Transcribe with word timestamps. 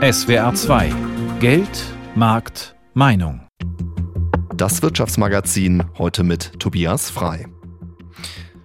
SWR 0.00 0.54
2 0.54 0.94
Geld, 1.40 1.84
Markt, 2.14 2.74
Meinung. 2.94 3.42
Das 4.56 4.80
Wirtschaftsmagazin 4.80 5.84
heute 5.98 6.24
mit 6.24 6.58
Tobias 6.58 7.10
Frei. 7.10 7.46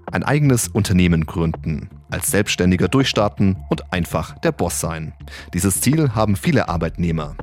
Ein 0.10 0.24
eigenes 0.24 0.70
Unternehmen 0.70 1.26
gründen, 1.26 1.90
als 2.10 2.32
Selbstständiger 2.32 2.88
durchstarten 2.88 3.58
und 3.70 3.92
einfach 3.92 4.40
der 4.40 4.54
Boss 4.54 4.80
sein. 4.80 5.14
Dieses 5.54 5.82
Ziel 5.82 6.16
haben 6.16 6.38
viele 6.38 6.70
Arbeitnehmer. 6.70 7.36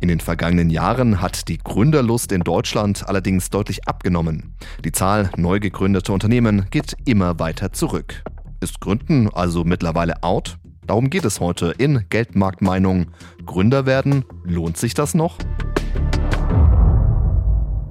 In 0.00 0.08
den 0.08 0.20
vergangenen 0.20 0.70
Jahren 0.70 1.20
hat 1.20 1.48
die 1.48 1.58
Gründerlust 1.58 2.32
in 2.32 2.40
Deutschland 2.40 3.06
allerdings 3.06 3.50
deutlich 3.50 3.86
abgenommen. 3.86 4.54
Die 4.86 4.92
Zahl 4.92 5.28
neu 5.36 5.60
gegründeter 5.60 6.14
Unternehmen 6.14 6.64
geht 6.70 6.96
immer 7.04 7.38
weiter 7.38 7.74
zurück. 7.74 8.24
Ist 8.60 8.80
Gründen 8.80 9.28
also 9.28 9.64
mittlerweile 9.64 10.22
out? 10.22 10.56
Darum 10.86 11.10
geht 11.10 11.24
es 11.24 11.40
heute 11.40 11.74
in 11.78 12.04
Geldmarktmeinung. 12.10 13.06
Gründer 13.46 13.86
werden, 13.86 14.24
lohnt 14.44 14.76
sich 14.76 14.94
das 14.94 15.14
noch? 15.14 15.38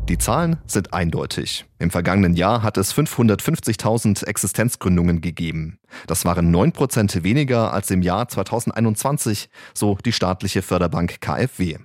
Die 0.09 0.17
Zahlen 0.17 0.57
sind 0.67 0.93
eindeutig. 0.93 1.65
Im 1.79 1.89
vergangenen 1.89 2.35
Jahr 2.35 2.61
hat 2.61 2.77
es 2.77 2.93
550.000 2.93 4.25
Existenzgründungen 4.25 5.21
gegeben. 5.21 5.79
Das 6.07 6.25
waren 6.25 6.53
9% 6.53 7.23
weniger 7.23 7.73
als 7.73 7.89
im 7.89 8.01
Jahr 8.01 8.27
2021, 8.27 9.49
so 9.73 9.97
die 10.05 10.11
staatliche 10.11 10.61
Förderbank 10.61 11.21
KfW. 11.21 11.77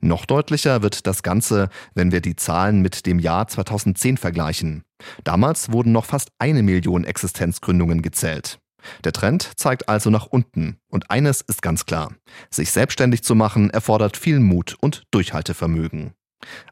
Noch 0.00 0.24
deutlicher 0.24 0.82
wird 0.82 1.06
das 1.06 1.22
Ganze, 1.22 1.68
wenn 1.94 2.10
wir 2.10 2.22
die 2.22 2.36
Zahlen 2.36 2.80
mit 2.80 3.04
dem 3.04 3.18
Jahr 3.18 3.46
2010 3.48 4.16
vergleichen. 4.16 4.82
Damals 5.24 5.70
wurden 5.70 5.92
noch 5.92 6.06
fast 6.06 6.30
eine 6.38 6.62
Million 6.62 7.04
Existenzgründungen 7.04 8.00
gezählt. 8.00 8.58
Der 9.04 9.12
Trend 9.12 9.52
zeigt 9.56 9.88
also 9.88 10.10
nach 10.10 10.26
unten. 10.26 10.78
Und 10.88 11.10
eines 11.10 11.40
ist 11.40 11.62
ganz 11.62 11.86
klar. 11.86 12.12
Sich 12.50 12.70
selbstständig 12.70 13.22
zu 13.22 13.34
machen 13.34 13.70
erfordert 13.70 14.16
viel 14.16 14.40
Mut 14.40 14.76
und 14.80 15.04
Durchhaltevermögen. 15.10 16.12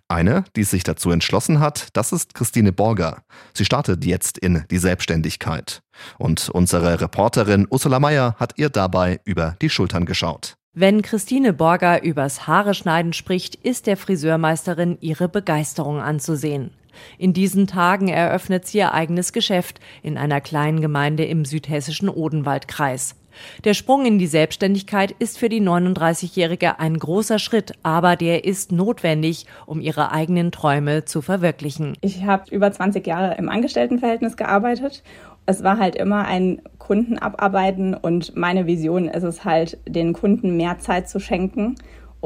Eine, 0.08 0.44
die 0.54 0.62
sich 0.62 0.84
dazu 0.84 1.10
entschlossen 1.10 1.58
hat, 1.58 1.88
das 1.92 2.12
ist 2.12 2.34
Christine 2.34 2.72
Borger. 2.72 3.22
Sie 3.52 3.64
startet 3.64 4.04
jetzt 4.04 4.38
in 4.38 4.64
die 4.70 4.78
Selbstständigkeit. 4.78 5.82
Und 6.18 6.48
unsere 6.50 7.00
Reporterin 7.00 7.66
Ursula 7.68 7.98
Meyer 7.98 8.36
hat 8.38 8.52
ihr 8.56 8.70
dabei 8.70 9.20
über 9.24 9.56
die 9.60 9.70
Schultern 9.70 10.06
geschaut. 10.06 10.54
Wenn 10.78 11.02
Christine 11.02 11.52
Borger 11.52 12.02
übers 12.02 12.46
Haare 12.46 12.74
schneiden 12.74 13.14
spricht, 13.14 13.54
ist 13.56 13.86
der 13.86 13.96
Friseurmeisterin 13.96 14.98
ihre 15.00 15.28
Begeisterung 15.28 16.00
anzusehen. 16.00 16.70
In 17.18 17.32
diesen 17.32 17.66
Tagen 17.66 18.08
eröffnet 18.08 18.66
sie 18.66 18.78
ihr 18.78 18.94
eigenes 18.94 19.32
Geschäft 19.32 19.80
in 20.02 20.18
einer 20.18 20.40
kleinen 20.40 20.80
Gemeinde 20.80 21.24
im 21.24 21.44
südhessischen 21.44 22.08
Odenwaldkreis. 22.08 23.16
Der 23.64 23.74
Sprung 23.74 24.06
in 24.06 24.18
die 24.18 24.26
Selbstständigkeit 24.26 25.14
ist 25.18 25.38
für 25.38 25.48
die 25.48 25.60
39-Jährige 25.60 26.78
ein 26.78 26.98
großer 26.98 27.38
Schritt, 27.38 27.72
aber 27.82 28.16
der 28.16 28.44
ist 28.44 28.72
notwendig, 28.72 29.46
um 29.66 29.80
ihre 29.80 30.12
eigenen 30.12 30.52
Träume 30.52 31.04
zu 31.04 31.22
verwirklichen. 31.22 31.96
Ich 32.00 32.24
habe 32.24 32.44
über 32.50 32.70
20 32.70 33.06
Jahre 33.06 33.36
im 33.36 33.48
Angestelltenverhältnis 33.48 34.36
gearbeitet. 34.36 35.02
Es 35.46 35.62
war 35.62 35.78
halt 35.78 35.94
immer 35.94 36.24
ein 36.26 36.60
Kunden 36.78 37.18
abarbeiten 37.18 37.94
und 37.94 38.36
meine 38.36 38.66
Vision 38.66 39.08
ist 39.08 39.22
es 39.22 39.44
halt, 39.44 39.78
den 39.86 40.12
Kunden 40.12 40.56
mehr 40.56 40.78
Zeit 40.78 41.08
zu 41.08 41.20
schenken 41.20 41.76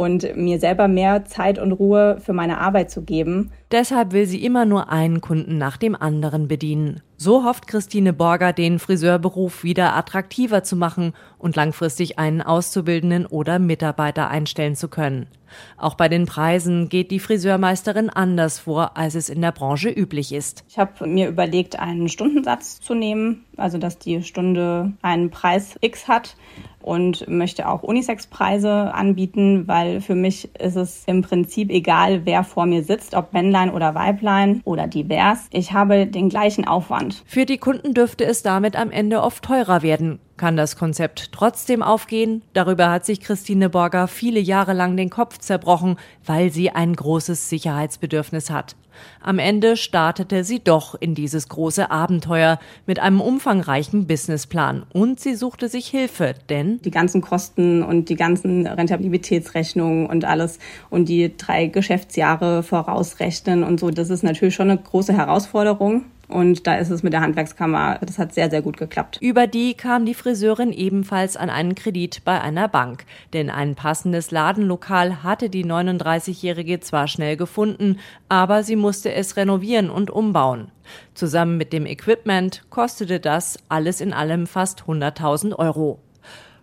und 0.01 0.35
mir 0.35 0.59
selber 0.59 0.89
mehr 0.89 1.27
Zeit 1.27 1.59
und 1.59 1.73
Ruhe 1.73 2.17
für 2.25 2.33
meine 2.33 2.59
Arbeit 2.59 2.91
zu 2.91 3.03
geben. 3.03 3.51
Deshalb 3.71 4.13
will 4.13 4.25
sie 4.25 4.43
immer 4.43 4.65
nur 4.65 4.89
einen 4.89 5.21
Kunden 5.21 5.59
nach 5.59 5.77
dem 5.77 5.95
anderen 5.95 6.49
bedienen. 6.49 7.03
So 7.19 7.45
hofft 7.45 7.67
Christine 7.67 8.15
Borger, 8.15 8.55
den 8.55 8.79
Friseurberuf 8.79 9.63
wieder 9.63 9.95
attraktiver 9.95 10.63
zu 10.63 10.75
machen 10.75 11.13
und 11.37 11.55
langfristig 11.55 12.19
einen 12.19 12.41
Auszubildenden 12.41 13.27
oder 13.27 13.59
Mitarbeiter 13.59 14.31
einstellen 14.31 14.75
zu 14.75 14.89
können. 14.89 15.27
Auch 15.77 15.95
bei 15.95 16.09
den 16.09 16.27
Preisen 16.27 16.89
geht 16.89 17.11
die 17.11 17.21
Friseurmeisterin 17.21 18.11
anders 18.11 18.59
vor, 18.59 18.97
als 18.97 19.15
es 19.15 19.29
in 19.29 19.41
der 19.41 19.53
Branche 19.53 19.89
üblich 19.89 20.33
ist. 20.33 20.65
Ich 20.69 20.79
habe 20.79 21.07
mir 21.07 21.29
überlegt, 21.29 21.79
einen 21.79 22.09
Stundensatz 22.09 22.81
zu 22.81 22.95
nehmen, 22.95 23.45
also 23.57 23.79
dass 23.79 23.99
die 23.99 24.23
Stunde 24.23 24.93
einen 25.03 25.31
Preis 25.31 25.77
X 25.81 26.09
hat 26.09 26.37
und 26.83 27.29
möchte 27.29 27.69
auch 27.69 27.83
Unisex-Preise 27.83 28.95
anbieten, 28.95 29.69
weil 29.69 30.01
für 30.01 30.15
mich 30.15 30.55
ist 30.59 30.77
es 30.77 31.05
im 31.07 31.23
Prinzip 31.23 31.71
egal, 31.71 32.25
wer 32.25 32.45
vor 32.45 32.67
mir 32.67 32.83
sitzt, 32.83 33.15
ob 33.15 33.33
Männlein 33.33 33.71
oder 33.71 33.95
Weiblein 33.95 34.63
oder 34.65 34.87
divers. 34.87 35.47
Ich 35.53 35.73
habe 35.73 36.07
den 36.07 36.29
gleichen 36.29 36.67
Aufwand. 36.67 37.23
Für 37.27 37.45
die 37.45 37.59
Kunden 37.59 37.95
dürfte 37.95 38.25
es 38.25 38.43
damit 38.43 38.77
am 38.77 38.91
Ende 38.91 39.23
oft 39.23 39.45
teurer 39.45 39.83
werden. 39.83 40.19
Kann 40.41 40.57
das 40.57 40.77
Konzept 40.77 41.33
trotzdem 41.33 41.83
aufgehen? 41.83 42.41
Darüber 42.55 42.91
hat 42.91 43.05
sich 43.05 43.21
Christine 43.21 43.69
Borger 43.69 44.09
viele 44.09 44.41
Jahre 44.41 44.73
lang 44.73 44.97
den 44.97 45.11
Kopf 45.11 45.37
zerbrochen, 45.37 45.97
weil 46.25 46.51
sie 46.51 46.71
ein 46.71 46.97
großes 46.97 47.51
Sicherheitsbedürfnis 47.51 48.49
hat. 48.49 48.75
Am 49.21 49.39
Ende 49.39 49.77
startete 49.77 50.43
sie 50.43 50.61
doch 50.61 50.95
in 50.95 51.15
dieses 51.15 51.51
große 51.51 51.91
Abenteuer 51.91 52.59
mit 52.87 53.01
einem 53.01 53.21
umfangreichen 53.21 54.07
Businessplan 54.07 54.87
und 54.95 55.21
sie 55.21 55.35
suchte 55.35 55.69
sich 55.69 55.89
Hilfe, 55.89 56.33
denn 56.49 56.81
die 56.81 56.91
ganzen 56.91 57.21
Kosten 57.21 57.83
und 57.83 58.09
die 58.09 58.17
ganzen 58.17 58.67
Rentabilitätsrechnungen 58.67 60.07
und 60.07 60.25
alles 60.25 60.59
und 60.89 61.11
die 61.11 61.37
drei 61.37 61.67
Geschäftsjahre 61.67 62.63
vorausrechnen 62.63 63.63
und 63.63 63.79
so, 63.79 63.91
das 63.91 64.09
ist 64.09 64.23
natürlich 64.23 64.55
schon 64.55 64.71
eine 64.71 64.81
große 64.81 65.13
Herausforderung. 65.13 66.07
Und 66.31 66.67
da 66.67 66.77
ist 66.77 66.91
es 66.91 67.03
mit 67.03 67.13
der 67.13 67.23
Handwerkskammer, 67.23 67.99
das 68.07 68.19
hat 68.19 68.33
sehr, 68.33 68.51
sehr 68.51 68.63
gut 68.63 68.77
geklappt. 68.77 69.19
Über 69.21 69.49
die 69.49 69.75
kam 69.75 70.07
die 70.07 70.15
Friseurin 70.15 70.73
ebenfalls 70.73 71.37
an 71.37 71.51
einen 71.51 71.75
Kredit 71.75 72.23
bei 72.25 72.41
einer 72.41 72.69
Bank. 72.69 73.05
Denn 73.33 73.51
ein 73.51 73.75
passendes 73.75 74.31
Ladenlokal 74.31 75.25
hatte 75.25 75.51
die 75.51 75.65
39-Jährige 75.65 76.79
zwar 76.81 77.09
schnell 77.09 77.37
gefunden, 77.37 77.99
aber 78.29 78.63
sie 78.63 78.77
musste 78.77 79.13
es 79.13 79.37
renovieren 79.37 79.91
und 79.91 80.11
umbauen. 80.11 80.71
Zusammen 81.15 81.57
mit 81.57 81.73
dem 81.73 81.85
Equipment 81.85 82.63
kostete 82.71 83.19
das 83.19 83.59
alles 83.69 84.01
in 84.01 84.13
allem 84.13 84.47
fast 84.47 84.83
100.000 84.83 85.57
Euro. 85.57 85.99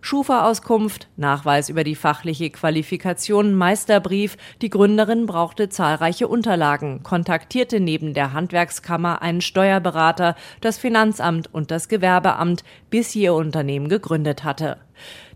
Schufa-Auskunft, 0.08 1.06
Nachweis 1.18 1.68
über 1.68 1.84
die 1.84 1.94
fachliche 1.94 2.48
Qualifikation, 2.48 3.52
Meisterbrief. 3.54 4.38
Die 4.62 4.70
Gründerin 4.70 5.26
brauchte 5.26 5.68
zahlreiche 5.68 6.28
Unterlagen, 6.28 7.02
kontaktierte 7.02 7.78
neben 7.78 8.14
der 8.14 8.32
Handwerkskammer 8.32 9.20
einen 9.20 9.42
Steuerberater, 9.42 10.34
das 10.62 10.78
Finanzamt 10.78 11.52
und 11.52 11.70
das 11.70 11.88
Gewerbeamt, 11.88 12.64
bis 12.88 13.12
sie 13.12 13.24
ihr 13.24 13.34
Unternehmen 13.34 13.90
gegründet 13.90 14.44
hatte. 14.44 14.78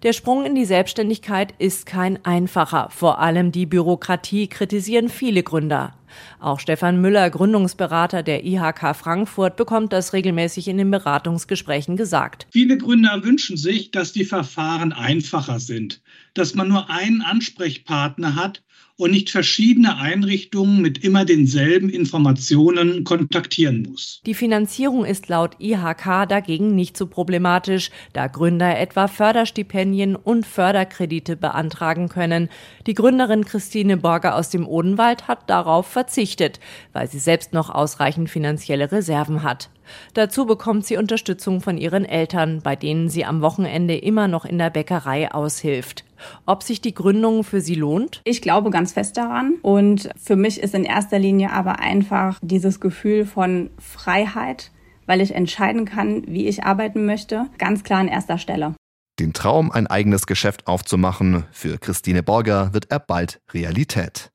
Der 0.05 0.15
Sprung 0.15 0.47
in 0.47 0.55
die 0.55 0.65
Selbstständigkeit 0.65 1.53
ist 1.59 1.85
kein 1.85 2.25
einfacher. 2.25 2.89
Vor 2.89 3.19
allem 3.19 3.53
die 3.53 3.67
Bürokratie 3.67 4.47
kritisieren 4.47 5.11
viele 5.11 5.43
Gründer. 5.43 5.93
Auch 6.41 6.61
Stefan 6.61 7.01
Müller, 7.01 7.31
Gründungsberater 7.31 8.23
der 8.23 8.45
IHK 8.45 8.95
Frankfurt, 8.95 9.57
bekommt 9.57 9.93
das 9.93 10.13
regelmäßig 10.13 10.69
in 10.69 10.79
den 10.79 10.91
Beratungsgesprächen 10.91 11.97
gesagt. 11.97 12.47
Viele 12.51 12.79
Gründer 12.79 13.23
wünschen 13.25 13.57
sich, 13.57 13.91
dass 13.91 14.13
die 14.13 14.25
Verfahren 14.25 14.93
einfacher 14.93 15.61
sind, 15.61 16.01
dass 16.35 16.55
man 16.55 16.69
nur 16.69 16.91
einen 16.91 17.23
Ansprechpartner 17.23 18.37
hat 18.37 18.63
und 19.03 19.11
nicht 19.11 19.31
verschiedene 19.31 19.99
Einrichtungen 19.99 20.81
mit 20.81 21.05
immer 21.05 21.25
denselben 21.25 21.91
Informationen 21.91 23.03
kontaktieren 23.03 23.87
muss. 23.91 24.21
Die 24.25 24.35
Finanzierung 24.35 25.05
ist 25.05 25.29
laut 25.29 25.57
IHK 25.59 26.29
dagegen 26.29 26.75
nicht 26.75 26.97
so 26.97 27.07
problematisch, 27.07 27.91
da 28.13 28.29
Gründer 28.29 28.79
etwa 28.79 29.09
Förderstipendien 29.09 30.15
und 30.15 30.47
Förderkredite 30.47 31.37
beantragen 31.37 32.09
können. 32.09 32.49
Die 32.87 32.95
Gründerin 32.95 33.45
Christine 33.45 33.97
Borger 33.97 34.37
aus 34.37 34.51
dem 34.51 34.67
Odenwald 34.67 35.27
hat 35.27 35.51
darauf 35.51 35.87
verzichtet, 35.89 36.61
weil 36.93 37.09
sie 37.09 37.19
selbst 37.19 37.53
noch 37.53 37.71
ausreichend 37.71 38.31
finanzielle 38.31 38.93
Reserven 38.93 39.43
hat. 39.43 39.69
Dazu 40.15 40.47
bekommt 40.47 40.87
sie 40.87 40.97
Unterstützung 40.97 41.61
von 41.61 41.77
ihren 41.77 42.05
Eltern, 42.05 42.61
bei 42.63 42.77
denen 42.77 43.09
sie 43.09 43.25
am 43.25 43.43
Wochenende 43.43 43.97
immer 43.97 44.29
noch 44.29 44.45
in 44.45 44.59
der 44.59 44.71
Bäckerei 44.71 45.33
aushilft. 45.33 46.05
Ob 46.47 46.63
sich 46.63 46.81
die 46.81 46.95
Gründung 46.95 47.45
für 47.45 47.61
sie 47.61 47.75
lohnt? 47.75 48.21
Ich 48.25 48.43
glaube 48.43 48.71
ganz 48.71 48.93
fest 48.93 49.17
daran. 49.17 49.55
Und 49.63 50.09
für 50.17 50.37
mich 50.37 50.61
ist 50.61 50.75
in 50.75 50.85
erster 50.85 51.19
Linie 51.19 51.53
aber 51.53 51.81
einfach 51.81 52.39
dieses 52.43 52.81
Gefühl 52.81 53.27
von 53.27 53.71
Freiheit, 53.79 54.71
weil 55.07 55.21
ich 55.21 55.35
entscheiden 55.35 55.85
kann, 55.85 56.25
wie 56.27 56.47
ich 56.47 56.65
arbeiten 56.65 57.07
möchte, 57.07 57.47
ganz 57.59 57.85
klar 57.85 58.01
an 58.01 58.09
erster 58.09 58.39
Stelle. 58.39 58.75
Den 59.19 59.33
Traum, 59.33 59.71
ein 59.71 59.87
eigenes 59.87 60.27
Geschäft 60.27 60.67
aufzumachen, 60.67 61.45
für 61.53 61.79
Christine 61.79 62.23
Borger 62.23 62.73
wird 62.73 62.91
er 62.91 62.99
bald 62.99 63.41
Realität. 63.53 64.33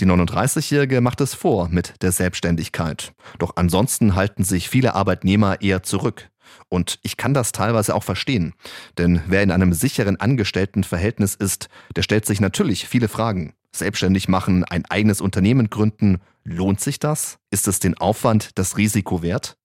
Die 0.00 0.06
39-Jährige 0.06 1.00
macht 1.00 1.20
es 1.20 1.34
vor 1.34 1.68
mit 1.68 2.02
der 2.02 2.10
Selbstständigkeit. 2.10 3.12
Doch 3.38 3.52
ansonsten 3.56 4.16
halten 4.16 4.42
sich 4.42 4.68
viele 4.68 4.94
Arbeitnehmer 4.94 5.60
eher 5.60 5.84
zurück. 5.84 6.30
Und 6.68 6.98
ich 7.02 7.16
kann 7.16 7.34
das 7.34 7.52
teilweise 7.52 7.94
auch 7.94 8.02
verstehen. 8.02 8.54
Denn 8.98 9.22
wer 9.26 9.42
in 9.42 9.50
einem 9.50 9.72
sicheren 9.72 10.18
Angestelltenverhältnis 10.18 11.34
ist, 11.34 11.68
der 11.96 12.02
stellt 12.02 12.26
sich 12.26 12.40
natürlich 12.40 12.88
viele 12.88 13.08
Fragen. 13.08 13.54
Selbstständig 13.74 14.28
machen, 14.28 14.64
ein 14.64 14.84
eigenes 14.86 15.20
Unternehmen 15.20 15.68
gründen, 15.70 16.20
lohnt 16.44 16.80
sich 16.80 16.98
das? 16.98 17.38
Ist 17.50 17.66
es 17.68 17.80
den 17.80 17.98
Aufwand, 17.98 18.58
das 18.58 18.76
Risiko 18.76 19.22
wert? 19.22 19.56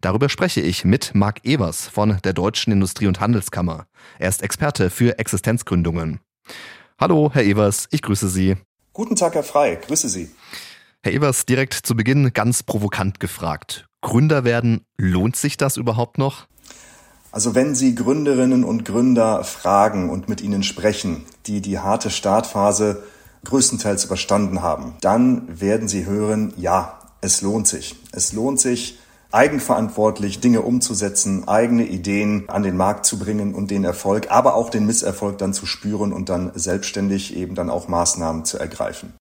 Darüber 0.00 0.28
spreche 0.28 0.60
ich 0.60 0.84
mit 0.84 1.14
Marc 1.14 1.44
Evers 1.44 1.88
von 1.88 2.18
der 2.24 2.32
Deutschen 2.32 2.72
Industrie- 2.72 3.06
und 3.06 3.20
Handelskammer. 3.20 3.86
Er 4.18 4.28
ist 4.28 4.42
Experte 4.42 4.90
für 4.90 5.18
Existenzgründungen. 5.18 6.20
Hallo, 6.98 7.30
Herr 7.32 7.44
Evers, 7.44 7.88
ich 7.90 8.02
grüße 8.02 8.28
Sie. 8.28 8.56
Guten 8.92 9.16
Tag, 9.16 9.34
Herr 9.34 9.42
Frei, 9.42 9.76
grüße 9.76 10.08
Sie. 10.08 10.30
Herr 11.02 11.12
Evers, 11.12 11.46
direkt 11.46 11.74
zu 11.74 11.96
Beginn 11.96 12.32
ganz 12.32 12.62
provokant 12.62 13.20
gefragt. 13.20 13.86
Gründer 14.02 14.44
werden, 14.44 14.84
lohnt 14.98 15.36
sich 15.36 15.56
das 15.56 15.76
überhaupt 15.78 16.18
noch? 16.18 16.46
Also 17.30 17.54
wenn 17.54 17.74
Sie 17.74 17.94
Gründerinnen 17.94 18.62
und 18.62 18.84
Gründer 18.84 19.42
fragen 19.42 20.10
und 20.10 20.28
mit 20.28 20.42
ihnen 20.42 20.62
sprechen, 20.62 21.24
die 21.46 21.62
die 21.62 21.78
harte 21.78 22.10
Startphase 22.10 23.02
größtenteils 23.44 24.04
überstanden 24.04 24.60
haben, 24.60 24.96
dann 25.00 25.60
werden 25.60 25.88
Sie 25.88 26.04
hören, 26.04 26.52
ja, 26.58 26.98
es 27.22 27.40
lohnt 27.40 27.66
sich. 27.66 27.96
Es 28.12 28.34
lohnt 28.34 28.60
sich, 28.60 28.98
eigenverantwortlich 29.30 30.40
Dinge 30.40 30.60
umzusetzen, 30.60 31.48
eigene 31.48 31.86
Ideen 31.86 32.48
an 32.48 32.62
den 32.62 32.76
Markt 32.76 33.06
zu 33.06 33.18
bringen 33.18 33.54
und 33.54 33.70
den 33.70 33.84
Erfolg, 33.84 34.30
aber 34.30 34.54
auch 34.54 34.68
den 34.68 34.84
Misserfolg 34.84 35.38
dann 35.38 35.54
zu 35.54 35.64
spüren 35.64 36.12
und 36.12 36.28
dann 36.28 36.52
selbstständig 36.54 37.34
eben 37.34 37.54
dann 37.54 37.70
auch 37.70 37.88
Maßnahmen 37.88 38.44
zu 38.44 38.58
ergreifen. 38.58 39.14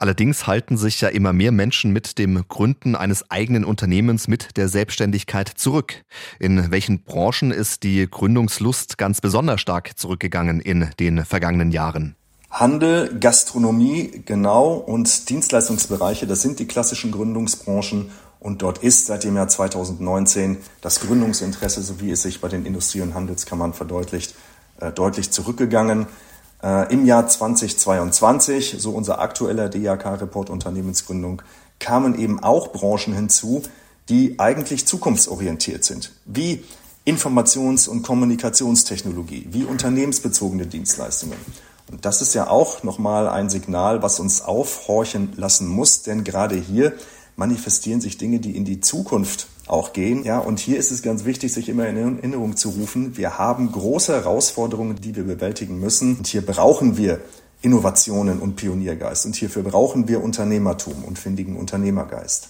Allerdings 0.00 0.46
halten 0.46 0.76
sich 0.76 1.00
ja 1.00 1.08
immer 1.08 1.32
mehr 1.32 1.50
Menschen 1.50 1.92
mit 1.92 2.18
dem 2.18 2.44
Gründen 2.46 2.94
eines 2.94 3.32
eigenen 3.32 3.64
Unternehmens 3.64 4.28
mit 4.28 4.56
der 4.56 4.68
Selbstständigkeit 4.68 5.48
zurück. 5.48 6.04
In 6.38 6.70
welchen 6.70 7.02
Branchen 7.02 7.50
ist 7.50 7.82
die 7.82 8.08
Gründungslust 8.08 8.96
ganz 8.96 9.20
besonders 9.20 9.60
stark 9.60 9.98
zurückgegangen 9.98 10.60
in 10.60 10.88
den 11.00 11.24
vergangenen 11.24 11.72
Jahren? 11.72 12.14
Handel, 12.48 13.18
Gastronomie, 13.18 14.22
genau 14.24 14.74
und 14.74 15.28
Dienstleistungsbereiche, 15.28 16.28
das 16.28 16.42
sind 16.42 16.60
die 16.60 16.68
klassischen 16.68 17.10
Gründungsbranchen 17.10 18.10
und 18.38 18.62
dort 18.62 18.78
ist 18.78 19.06
seit 19.06 19.24
dem 19.24 19.34
Jahr 19.34 19.48
2019 19.48 20.58
das 20.80 21.00
Gründungsinteresse, 21.00 21.82
so 21.82 22.00
wie 22.00 22.12
es 22.12 22.22
sich 22.22 22.40
bei 22.40 22.48
den 22.48 22.64
Industrie- 22.64 23.00
und 23.00 23.14
Handelskammern 23.14 23.74
verdeutlicht, 23.74 24.36
äh, 24.80 24.92
deutlich 24.92 25.32
zurückgegangen. 25.32 26.06
Äh, 26.62 26.92
Im 26.92 27.06
Jahr 27.06 27.26
2022, 27.26 28.76
so 28.78 28.90
unser 28.90 29.20
aktueller 29.20 29.68
DAK-Report 29.68 30.50
Unternehmensgründung, 30.50 31.42
kamen 31.78 32.18
eben 32.18 32.42
auch 32.42 32.72
Branchen 32.72 33.14
hinzu, 33.14 33.62
die 34.08 34.38
eigentlich 34.38 34.86
zukunftsorientiert 34.86 35.84
sind, 35.84 36.12
wie 36.24 36.64
Informations- 37.06 37.88
und 37.88 38.02
Kommunikationstechnologie, 38.02 39.46
wie 39.50 39.64
unternehmensbezogene 39.64 40.66
Dienstleistungen. 40.66 41.38
Und 41.90 42.04
das 42.04 42.20
ist 42.20 42.34
ja 42.34 42.50
auch 42.50 42.82
nochmal 42.82 43.28
ein 43.28 43.48
Signal, 43.48 44.02
was 44.02 44.20
uns 44.20 44.42
aufhorchen 44.42 45.32
lassen 45.36 45.68
muss, 45.68 46.02
denn 46.02 46.22
gerade 46.22 46.56
hier 46.56 46.92
manifestieren 47.38 48.00
sich 48.00 48.18
Dinge, 48.18 48.40
die 48.40 48.56
in 48.56 48.64
die 48.64 48.80
Zukunft 48.80 49.46
auch 49.68 49.92
gehen. 49.92 50.24
Ja, 50.24 50.38
und 50.38 50.58
hier 50.58 50.76
ist 50.76 50.90
es 50.90 51.02
ganz 51.02 51.24
wichtig, 51.24 51.52
sich 51.52 51.68
immer 51.68 51.86
in 51.86 51.96
Erinnerung 51.96 52.56
zu 52.56 52.70
rufen. 52.70 53.16
Wir 53.16 53.38
haben 53.38 53.70
große 53.70 54.12
Herausforderungen, 54.12 54.96
die 54.96 55.14
wir 55.14 55.22
bewältigen 55.22 55.78
müssen. 55.78 56.16
Und 56.16 56.26
hier 56.26 56.44
brauchen 56.44 56.96
wir 56.96 57.20
Innovationen 57.62 58.40
und 58.40 58.56
Pioniergeist. 58.56 59.24
Und 59.24 59.36
hierfür 59.36 59.62
brauchen 59.62 60.08
wir 60.08 60.22
Unternehmertum 60.22 61.04
und 61.04 61.18
findigen 61.18 61.56
Unternehmergeist. 61.56 62.48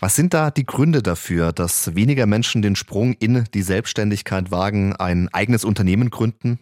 Was 0.00 0.16
sind 0.16 0.32
da 0.32 0.50
die 0.50 0.64
Gründe 0.64 1.02
dafür, 1.02 1.52
dass 1.52 1.94
weniger 1.94 2.26
Menschen 2.26 2.62
den 2.62 2.76
Sprung 2.76 3.14
in 3.14 3.44
die 3.52 3.62
Selbstständigkeit 3.62 4.50
wagen, 4.50 4.94
ein 4.94 5.28
eigenes 5.32 5.64
Unternehmen 5.64 6.08
gründen? 6.10 6.60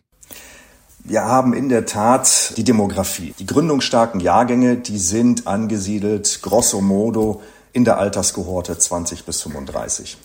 Wir 1.09 1.25
haben 1.25 1.55
in 1.55 1.69
der 1.69 1.87
Tat 1.87 2.55
die 2.57 2.65
Demografie. 2.65 3.33
Die 3.39 3.47
gründungsstarken 3.47 4.19
Jahrgänge, 4.19 4.77
die 4.77 4.99
sind 4.99 5.47
angesiedelt 5.47 6.41
grosso 6.43 6.81
modo 6.81 7.43
in 7.73 7.85
der 7.85 7.99
Alterskohorte 7.99 8.77
20 8.77 9.25
bis 9.25 9.41
35. 9.43 10.19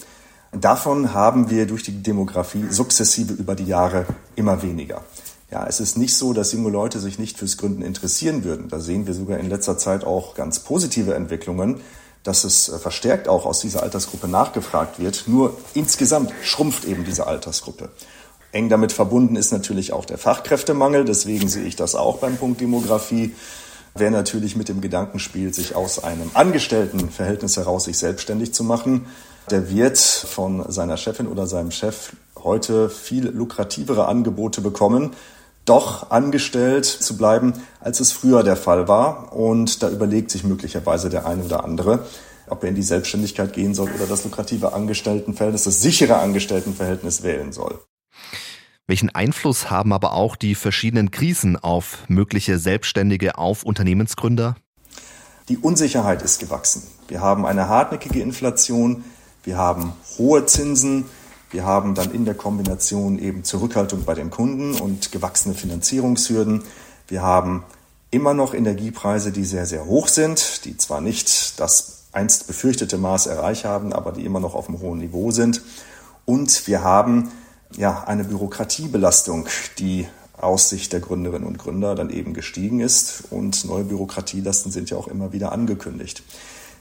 Davon 0.54 1.14
haben 1.14 1.52
wir 1.52 1.68
durch 1.68 1.84
die 1.84 2.02
Demografie 2.02 2.66
sukzessive 2.72 3.32
über 3.34 3.54
die 3.54 3.66
Jahre 3.66 4.08
immer 4.36 4.64
weniger. 4.64 5.04
Ja, 5.52 5.68
es 5.68 5.80
ist 5.82 6.00
nicht 6.00 6.16
so, 6.16 6.34
dass 6.34 6.52
junge 6.52 6.72
Leute 6.72 7.00
sich 7.00 7.20
nicht 7.20 7.38
fürs 7.38 7.58
Gründen 7.58 7.84
interessieren 7.84 8.44
würden. 8.44 8.68
Da 8.68 8.80
sehen 8.80 9.06
wir 9.06 9.14
sogar 9.14 9.38
in 9.38 9.50
letzter 9.50 9.78
Zeit 9.78 10.04
auch 10.04 10.34
ganz 10.34 10.62
positive 10.62 11.14
Entwicklungen, 11.14 11.82
dass 12.24 12.44
es 12.44 12.70
äh, 12.70 12.80
verstärkt 12.80 13.28
auch 13.28 13.46
aus 13.46 13.60
dieser 13.60 13.84
Altersgruppe 13.84 14.28
nachgefragt 14.28 14.98
wird. 14.98 15.26
Nur 15.28 15.56
insgesamt 15.76 16.32
schrumpft 16.42 16.86
eben 16.86 17.06
diese 17.06 17.28
Altersgruppe. 17.28 17.90
Eng 18.52 18.70
damit 18.70 18.92
verbunden 18.92 19.36
ist 19.36 19.52
natürlich 19.52 19.94
auch 19.94 20.06
der 20.06 20.18
Fachkräftemangel. 20.18 21.06
Deswegen 21.06 21.48
sehe 21.48 21.64
ich 21.64 21.76
das 21.76 21.96
auch 21.96 22.18
beim 22.18 22.38
Punkt 22.38 22.60
Demografie. 22.60 23.34
Wer 23.96 24.12
natürlich 24.12 24.56
mit 24.56 24.70
dem 24.70 24.82
Gedanken 24.82 25.20
spielt, 25.20 25.54
sich 25.54 25.76
aus 25.76 26.04
einem 26.04 26.32
Angestelltenverhältnis 26.34 27.58
heraus 27.58 27.86
sich 27.86 27.98
selbstständig 27.98 28.54
zu 28.54 28.64
machen, 28.64 29.06
der 29.50 29.70
wird 29.70 29.98
von 29.98 30.64
seiner 30.72 30.96
Chefin 30.96 31.28
oder 31.28 31.46
seinem 31.46 31.72
Chef 31.72 32.14
heute 32.42 32.90
viel 32.90 33.28
lukrativere 33.28 34.08
Angebote 34.08 34.62
bekommen, 34.62 35.12
doch 35.66 36.10
angestellt 36.10 36.86
zu 36.86 37.18
bleiben, 37.18 37.54
als 37.82 38.00
es 38.00 38.14
früher 38.14 38.44
der 38.44 38.56
Fall 38.56 38.88
war. 38.88 39.36
Und 39.36 39.84
da 39.84 39.90
überlegt 39.90 40.32
sich 40.32 40.44
möglicherweise 40.44 41.10
der 41.10 41.26
eine 41.26 41.44
oder 41.44 41.66
andere, 41.66 42.06
ob 42.48 42.64
er 42.64 42.70
in 42.70 42.76
die 42.76 42.84
Selbstständigkeit 42.84 43.52
gehen 43.54 43.74
soll 43.74 43.90
oder 43.94 44.08
das 44.08 44.24
lukrative 44.24 44.74
Angestelltenverhältnis, 44.74 45.66
das 45.66 45.82
sichere 45.82 46.18
Angestelltenverhältnis 46.18 47.24
wählen 47.24 47.52
soll. 47.52 47.80
Welchen 48.88 49.10
Einfluss 49.10 49.70
haben 49.70 49.94
aber 49.94 50.14
auch 50.14 50.36
die 50.36 50.56
verschiedenen 50.56 51.12
Krisen 51.12 51.56
auf 51.56 52.00
mögliche 52.08 52.60
Selbstständige, 52.60 53.38
auf 53.38 53.64
Unternehmensgründer? 53.64 54.56
Die 55.50 55.58
Unsicherheit 55.58 56.22
ist 56.22 56.40
gewachsen. 56.40 56.84
Wir 57.08 57.22
haben 57.22 57.46
eine 57.46 57.68
hartnäckige 57.68 58.22
Inflation, 58.22 59.04
wir 59.44 59.58
haben 59.58 59.94
hohe 60.18 60.46
Zinsen, 60.46 61.06
wir 61.52 61.66
haben 61.66 61.96
dann 61.96 62.12
in 62.12 62.26
der 62.26 62.36
Kombination 62.36 63.20
eben 63.20 63.44
Zurückhaltung 63.44 64.06
bei 64.06 64.14
den 64.14 64.30
Kunden 64.30 64.76
und 64.76 65.12
gewachsene 65.12 65.54
Finanzierungshürden. 65.54 66.64
Wir 67.08 67.22
haben 67.22 67.64
immer 68.10 68.34
noch 68.34 68.54
Energiepreise, 68.54 69.32
die 69.32 69.44
sehr, 69.44 69.66
sehr 69.66 69.86
hoch 69.86 70.08
sind, 70.08 70.66
die 70.66 70.78
zwar 70.78 71.02
nicht 71.02 71.60
das 71.60 72.06
einst 72.14 72.48
befürchtete 72.48 72.98
Maß 72.98 73.28
erreicht 73.28 73.66
haben, 73.66 73.94
aber 73.94 74.12
die 74.12 74.26
immer 74.26 74.40
noch 74.40 74.56
auf 74.56 74.70
einem 74.70 74.80
hohen 74.80 75.00
Niveau 75.00 75.32
sind. 75.32 75.62
Und 76.26 76.68
wir 76.68 76.84
haben 76.84 77.32
ja, 77.78 78.04
eine 78.06 78.24
Bürokratiebelastung, 78.24 79.48
die 79.80 80.08
aus 80.38 80.70
Sicht 80.70 80.92
der 80.94 81.00
Gründerinnen 81.00 81.48
und 81.48 81.60
Gründer 81.60 81.96
dann 81.96 82.10
eben 82.10 82.34
gestiegen 82.34 82.80
ist. 82.80 83.24
Und 83.30 83.66
neue 83.66 83.84
Bürokratielasten 83.84 84.72
sind 84.72 84.90
ja 84.90 84.98
auch 84.98 85.08
immer 85.08 85.34
wieder 85.34 85.52
angekündigt. 85.52 86.24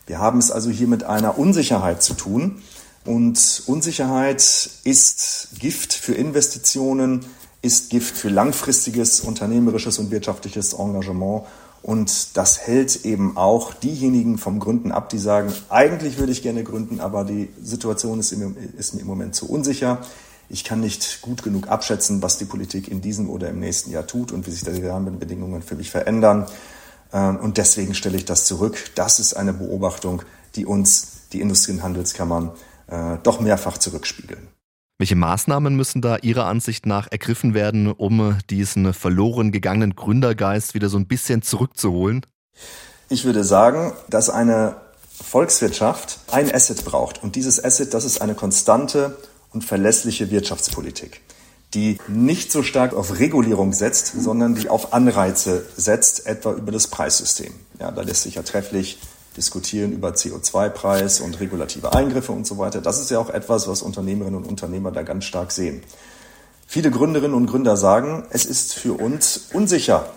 Wir 0.06 0.18
haben 0.18 0.38
es 0.38 0.50
also 0.50 0.70
hier 0.70 0.88
mit 0.88 1.04
einer 1.04 1.38
Unsicherheit 1.38 2.02
zu 2.02 2.14
tun. 2.14 2.62
Und 3.04 3.62
Unsicherheit 3.66 4.70
ist 4.84 5.48
Gift 5.58 5.92
für 5.92 6.14
Investitionen, 6.14 7.24
ist 7.62 7.90
Gift 7.90 8.16
für 8.16 8.28
langfristiges 8.28 9.20
unternehmerisches 9.20 9.98
und 9.98 10.10
wirtschaftliches 10.10 10.72
Engagement. 10.72 11.44
Und 11.82 12.36
das 12.36 12.60
hält 12.60 13.04
eben 13.06 13.36
auch 13.36 13.72
diejenigen 13.72 14.36
vom 14.36 14.60
Gründen 14.60 14.92
ab, 14.92 15.08
die 15.08 15.18
sagen, 15.18 15.52
eigentlich 15.70 16.18
würde 16.18 16.32
ich 16.32 16.42
gerne 16.42 16.62
gründen, 16.62 17.00
aber 17.00 17.24
die 17.24 17.48
Situation 17.62 18.20
ist, 18.20 18.32
ist 18.32 18.94
mir 18.94 19.00
im 19.00 19.06
Moment 19.06 19.34
zu 19.34 19.48
unsicher. 19.48 19.98
Ich 20.52 20.64
kann 20.64 20.80
nicht 20.80 21.22
gut 21.22 21.44
genug 21.44 21.68
abschätzen, 21.68 22.22
was 22.22 22.36
die 22.36 22.44
Politik 22.44 22.88
in 22.88 23.00
diesem 23.00 23.30
oder 23.30 23.48
im 23.48 23.60
nächsten 23.60 23.92
Jahr 23.92 24.08
tut 24.08 24.32
und 24.32 24.48
wie 24.48 24.50
sich 24.50 24.64
die 24.64 24.84
Rahmenbedingungen 24.84 25.62
für 25.62 25.76
mich 25.76 25.92
verändern. 25.92 26.46
Ähm, 27.12 27.36
und 27.36 27.56
deswegen 27.56 27.94
stelle 27.94 28.16
ich 28.16 28.24
das 28.24 28.46
zurück. 28.46 28.90
Das 28.96 29.20
ist 29.20 29.34
eine 29.34 29.52
Beobachtung, 29.52 30.22
die 30.56 30.66
uns 30.66 31.28
die 31.32 31.40
Industrie- 31.40 31.72
und 31.72 31.84
Handelskammern 31.84 32.50
äh, 32.88 33.18
doch 33.22 33.38
mehrfach 33.38 33.78
zurückspiegeln. 33.78 34.48
Welche 34.98 35.14
Maßnahmen 35.14 35.76
müssen 35.76 36.02
da 36.02 36.16
Ihrer 36.16 36.46
Ansicht 36.46 36.84
nach 36.84 37.06
ergriffen 37.10 37.54
werden, 37.54 37.86
um 37.90 38.36
diesen 38.50 38.92
verloren 38.92 39.52
gegangenen 39.52 39.94
Gründergeist 39.94 40.74
wieder 40.74 40.88
so 40.88 40.98
ein 40.98 41.06
bisschen 41.06 41.42
zurückzuholen? 41.42 42.26
Ich 43.08 43.24
würde 43.24 43.44
sagen, 43.44 43.92
dass 44.08 44.28
eine 44.28 44.74
Volkswirtschaft 45.22 46.18
ein 46.32 46.52
Asset 46.52 46.84
braucht. 46.84 47.22
Und 47.22 47.36
dieses 47.36 47.62
Asset, 47.62 47.94
das 47.94 48.04
ist 48.04 48.20
eine 48.20 48.34
konstante 48.34 49.16
und 49.52 49.64
verlässliche 49.64 50.30
Wirtschaftspolitik, 50.30 51.20
die 51.74 51.98
nicht 52.08 52.52
so 52.52 52.62
stark 52.62 52.94
auf 52.94 53.18
Regulierung 53.18 53.72
setzt, 53.72 54.20
sondern 54.20 54.54
die 54.54 54.68
auf 54.68 54.92
Anreize 54.92 55.64
setzt, 55.76 56.26
etwa 56.26 56.52
über 56.52 56.72
das 56.72 56.88
Preissystem. 56.88 57.52
Ja, 57.78 57.90
da 57.90 58.02
lässt 58.02 58.22
sich 58.22 58.36
ja 58.36 58.42
trefflich 58.42 58.98
diskutieren 59.36 59.92
über 59.92 60.10
CO2-Preis 60.10 61.20
und 61.20 61.38
regulative 61.40 61.92
Eingriffe 61.92 62.32
und 62.32 62.46
so 62.46 62.58
weiter. 62.58 62.80
Das 62.80 63.00
ist 63.00 63.10
ja 63.10 63.18
auch 63.18 63.30
etwas, 63.30 63.68
was 63.68 63.82
Unternehmerinnen 63.82 64.36
und 64.36 64.48
Unternehmer 64.48 64.90
da 64.90 65.02
ganz 65.02 65.24
stark 65.24 65.52
sehen. 65.52 65.82
Viele 66.66 66.90
Gründerinnen 66.90 67.34
und 67.34 67.46
Gründer 67.46 67.76
sagen, 67.76 68.24
es 68.30 68.44
ist 68.44 68.74
für 68.74 68.92
uns 68.92 69.48
unsicher, 69.52 70.08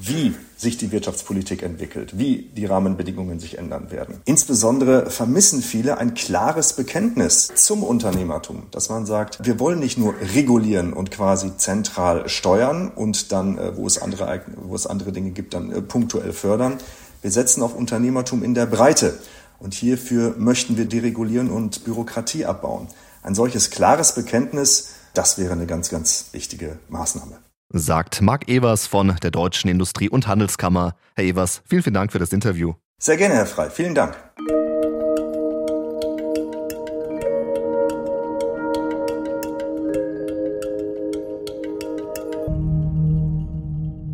wie 0.00 0.34
sich 0.56 0.76
die 0.76 0.92
Wirtschaftspolitik 0.92 1.62
entwickelt, 1.62 2.18
wie 2.18 2.50
die 2.54 2.66
Rahmenbedingungen 2.66 3.40
sich 3.40 3.58
ändern 3.58 3.90
werden. 3.90 4.20
Insbesondere 4.24 5.10
vermissen 5.10 5.62
viele 5.62 5.98
ein 5.98 6.14
klares 6.14 6.74
Bekenntnis 6.74 7.50
zum 7.54 7.82
Unternehmertum, 7.82 8.64
dass 8.70 8.88
man 8.88 9.06
sagt, 9.06 9.44
wir 9.44 9.58
wollen 9.58 9.78
nicht 9.78 9.98
nur 9.98 10.14
regulieren 10.34 10.92
und 10.92 11.10
quasi 11.10 11.56
zentral 11.56 12.28
steuern 12.28 12.88
und 12.88 13.32
dann, 13.32 13.58
äh, 13.58 13.76
wo 13.76 13.86
es 13.86 14.00
andere, 14.00 14.42
wo 14.56 14.74
es 14.74 14.86
andere 14.86 15.12
Dinge 15.12 15.30
gibt, 15.30 15.54
dann 15.54 15.70
äh, 15.72 15.82
punktuell 15.82 16.32
fördern. 16.32 16.78
Wir 17.22 17.30
setzen 17.30 17.62
auf 17.62 17.74
Unternehmertum 17.74 18.42
in 18.42 18.54
der 18.54 18.66
Breite. 18.66 19.18
Und 19.58 19.74
hierfür 19.74 20.34
möchten 20.38 20.78
wir 20.78 20.86
deregulieren 20.86 21.50
und 21.50 21.84
Bürokratie 21.84 22.46
abbauen. 22.46 22.88
Ein 23.22 23.34
solches 23.34 23.68
klares 23.68 24.14
Bekenntnis, 24.14 24.92
das 25.12 25.36
wäre 25.36 25.52
eine 25.52 25.66
ganz, 25.66 25.90
ganz 25.90 26.28
wichtige 26.32 26.78
Maßnahme. 26.88 27.49
Sagt 27.70 28.20
Marc 28.20 28.48
Evers 28.48 28.86
von 28.86 29.16
der 29.22 29.30
Deutschen 29.30 29.70
Industrie- 29.70 30.08
und 30.08 30.26
Handelskammer. 30.26 30.94
Herr 31.14 31.24
Evers, 31.24 31.62
vielen, 31.66 31.82
vielen 31.82 31.94
Dank 31.94 32.12
für 32.12 32.18
das 32.18 32.32
Interview. 32.32 32.74
Sehr 32.98 33.16
gerne, 33.16 33.34
Herr 33.34 33.46
Frei. 33.46 33.70
Vielen 33.70 33.94
Dank. 33.94 34.16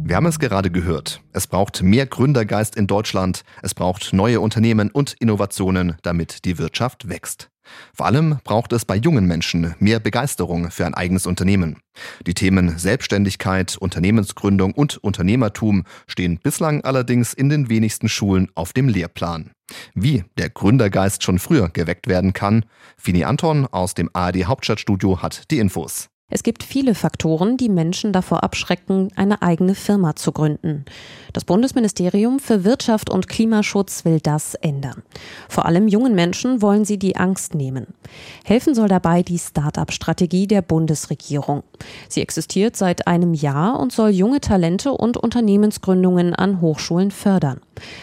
Wir 0.09 0.15
haben 0.15 0.27
es 0.27 0.39
gerade 0.39 0.71
gehört. 0.71 1.21
Es 1.33 1.49
braucht 1.49 1.83
mehr 1.83 2.07
Gründergeist 2.07 2.77
in 2.77 2.87
Deutschland. 2.87 3.43
Es 3.63 3.75
braucht 3.75 4.13
neue 4.13 4.41
Unternehmen 4.41 4.91
und 4.93 5.15
Innovationen, 5.15 5.97
damit 6.03 6.45
die 6.45 6.59
Wirtschaft 6.59 7.09
wächst. 7.09 7.51
Vor 7.95 8.07
allem 8.07 8.39
braucht 8.45 8.73
es 8.73 8.85
bei 8.85 8.97
jungen 8.97 9.27
Menschen 9.27 9.75
mehr 9.79 10.01
Begeisterung 10.01 10.71
für 10.71 10.87
ein 10.87 10.95
eigenes 10.95 11.27
Unternehmen. 11.27 11.79
Die 12.27 12.35
Themen 12.35 12.79
Selbstständigkeit, 12.79 13.77
Unternehmensgründung 13.77 14.73
und 14.73 14.99
Unternehmertum 14.99 15.85
stehen 16.07 16.39
bislang 16.43 16.83
allerdings 16.85 17.33
in 17.33 17.49
den 17.49 17.69
wenigsten 17.69 18.09
Schulen 18.09 18.49
auf 18.55 18.73
dem 18.73 18.89
Lehrplan. 18.89 19.51
Wie 19.95 20.25
der 20.39 20.51
Gründergeist 20.51 21.23
schon 21.23 21.39
früher 21.39 21.69
geweckt 21.69 22.07
werden 22.07 22.33
kann, 22.33 22.65
Fini 22.97 23.25
Anton 23.25 23.67
aus 23.67 23.95
dem 23.95 24.11
ARD 24.13 24.45
Hauptstadtstudio 24.45 25.23
hat 25.23 25.51
die 25.51 25.59
Infos. 25.59 26.09
Es 26.29 26.43
gibt 26.43 26.65
viele 26.65 26.97
Faktoren, 26.97 27.57
die 27.57 27.69
Menschen 27.69 28.13
davor 28.13 28.43
abschrecken, 28.43 29.13
eine 29.15 29.43
eigene 29.43 29.77
Firma 29.77 30.17
zu 30.17 30.33
gründen. 30.33 30.85
Das 31.33 31.45
Bundesministerium 31.45 32.41
für 32.41 32.65
Wirtschaft 32.65 33.11
und 33.11 33.29
Klimaschutz 33.29 34.05
will 34.05 34.19
das 34.19 34.55
ändern. 34.57 35.05
Vor 35.49 35.67
allem 35.67 35.87
jungen 35.87 36.17
Menschen 36.17 36.63
wollen 36.63 36.85
sie 36.85 36.99
die 36.99 37.15
Angst 37.15 37.55
nehmen. 37.55 37.87
Helfen 38.45 38.75
soll 38.75 38.89
dabei 38.89 39.23
die 39.23 39.39
Start-up-Strategie 39.39 40.49
der 40.49 40.63
Bundesregierung. 40.63 41.63
Sie 42.09 42.23
existiert 42.23 42.75
seit 42.75 43.07
einem 43.07 43.33
Jahr 43.33 43.79
und 43.79 43.93
soll 43.93 44.11
junge 44.11 44.41
Talente 44.41 44.91
und 44.91 45.17
Unternehmensgründungen 45.17 46.35
an 46.35 46.61
Hochschulen 46.61 47.13
fördern. 47.13 47.61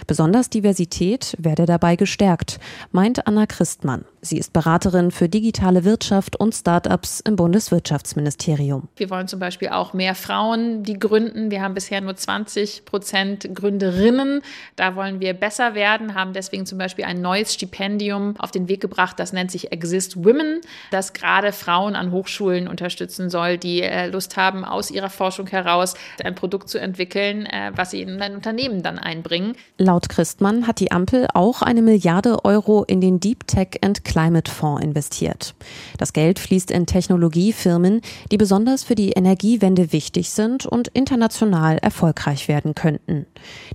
Besonders 0.07 0.49
Diversität 0.49 1.35
werde 1.37 1.65
dabei 1.65 1.95
gestärkt, 1.95 2.59
meint 2.91 3.27
Anna 3.27 3.45
Christmann. 3.45 4.05
Sie 4.25 4.37
ist 4.37 4.53
Beraterin 4.53 5.11
für 5.11 5.27
digitale 5.27 5.83
Wirtschaft 5.83 6.39
und 6.39 6.55
Start-ups 6.55 7.19
im 7.19 7.35
Bundeswirtschaftsministerium. 7.35 8.87
Wir 8.95 9.09
wollen 9.09 9.27
zum 9.27 9.39
Beispiel 9.39 9.67
auch 9.67 9.91
mehr 9.91 10.15
Frauen, 10.15 10.83
die 10.83 10.97
gründen. 10.97 11.51
Wir 11.51 11.61
haben 11.61 11.73
bisher 11.73 11.99
nur 11.99 12.15
20 12.15 12.85
Prozent 12.85 13.53
Gründerinnen. 13.53 14.41
Da 14.77 14.95
wollen 14.95 15.19
wir 15.19 15.33
besser 15.33 15.75
werden, 15.75 16.15
haben 16.15 16.31
deswegen 16.31 16.65
zum 16.65 16.77
Beispiel 16.77 17.03
ein 17.03 17.21
neues 17.21 17.53
Stipendium 17.53 18.35
auf 18.37 18.51
den 18.51 18.69
Weg 18.69 18.79
gebracht. 18.79 19.19
Das 19.19 19.33
nennt 19.33 19.51
sich 19.51 19.73
Exist 19.73 20.15
Women, 20.23 20.61
das 20.89 21.11
gerade 21.11 21.51
Frauen 21.51 21.95
an 21.95 22.11
Hochschulen 22.11 22.69
unterstützen 22.69 23.29
soll, 23.29 23.57
die 23.57 23.81
äh, 23.81 24.07
Lust 24.07 24.37
haben, 24.37 24.63
aus 24.63 24.89
ihrer 24.89 25.09
Forschung 25.09 25.47
heraus 25.47 25.95
ein 26.23 26.35
Produkt 26.35 26.69
zu 26.69 26.79
entwickeln, 26.79 27.45
äh, 27.45 27.73
was 27.75 27.91
sie 27.91 28.01
in 28.01 28.21
ein 28.21 28.35
Unternehmen 28.35 28.83
dann 28.83 28.99
einbringen. 28.99 29.57
Laut 29.77 30.07
Christmann 30.07 30.67
hat 30.67 30.79
die 30.79 30.91
Ampel 30.91 31.27
auch 31.33 31.63
eine 31.63 31.81
Milliarde 31.81 32.45
Euro 32.45 32.83
in 32.83 33.01
den 33.01 33.19
Deep 33.19 33.47
Tech 33.47 33.79
and 33.81 34.03
Climate 34.03 34.49
Fonds 34.51 34.83
investiert. 34.83 35.55
Das 35.97 36.13
Geld 36.13 36.37
fließt 36.37 36.69
in 36.69 36.85
Technologiefirmen, 36.85 38.01
die 38.31 38.37
besonders 38.37 38.83
für 38.83 38.95
die 38.95 39.11
Energiewende 39.11 39.91
wichtig 39.91 40.29
sind 40.29 40.67
und 40.67 40.89
international 40.89 41.79
erfolgreich 41.79 42.47
werden 42.47 42.75
könnten. 42.75 43.25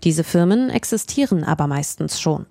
Diese 0.04 0.23
Firmen 0.23 0.71
existieren 0.71 1.42
aber 1.42 1.66
meistens 1.66 2.21
schon. 2.21 2.47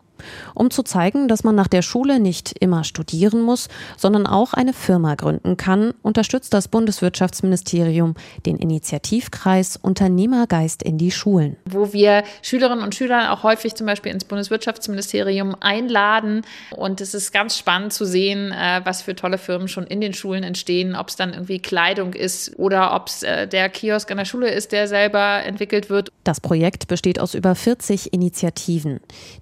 Um 0.54 0.72
zu 0.72 0.84
zeigen, 0.84 1.28
dass 1.28 1.44
man 1.44 1.56
nach 1.56 1.68
der 1.68 1.82
Schule 1.82 2.20
nicht 2.20 2.56
immer 2.60 2.84
studieren 2.84 3.42
muss, 3.42 3.68
sondern 3.98 4.28
auch 4.28 4.54
eine 4.54 4.74
Firma 4.74 5.16
gründen 5.16 5.58
kann, 5.58 5.94
unterstützt 6.02 6.54
das 6.54 6.68
Bundeswirtschaftsministerium 6.68 8.16
den 8.46 8.58
Initiativkreis 8.58 9.78
Unternehmergeist 9.78 10.84
in 10.84 10.98
die 10.98 11.12
Schulen. 11.12 11.58
Wo 11.66 11.94
wir 11.94 12.24
Schülerinnen 12.42 12.84
und 12.84 12.96
Schüler 12.96 13.34
auch 13.34 13.44
häufig 13.44 13.76
zum 13.76 13.88
Beispiel 13.88 14.12
ins 14.12 14.26
Bundeswirtschaftsministerium 14.26 15.56
einladen. 15.60 16.44
Und 16.76 17.02
es 17.02 17.14
ist 17.14 17.32
ganz 17.32 17.58
spannend 17.58 17.94
zu 17.94 18.06
sehen, 18.06 18.52
äh, 18.52 18.82
was 18.84 19.02
für 19.02 19.16
tolle 19.16 19.38
Firmen 19.38 19.68
schon 19.68 19.86
in 19.86 20.02
den 20.02 20.14
Schulen 20.14 20.44
entstehen, 20.44 20.96
ob 20.96 21.10
es 21.10 21.16
dann 21.16 21.34
irgendwie 21.34 21.60
Kleidung 21.60 22.14
ist 22.14 22.58
oder 22.58 22.94
ob 22.96 23.08
es 23.08 23.24
äh, 23.24 23.48
der 23.48 23.70
Kiosk 23.70 24.10
an 24.12 24.18
der 24.18 24.26
Schule 24.26 24.50
ist, 24.50 24.72
der 24.72 24.88
selber 24.88 25.44
entwickelt 25.44 25.90
wird. 25.90 26.12
Das 26.24 26.42
Projekt 26.42 26.88
besteht 26.88 27.20
aus 27.20 27.34
über 27.34 27.56
40 27.56 28.14
Initiativen. 28.14 29.00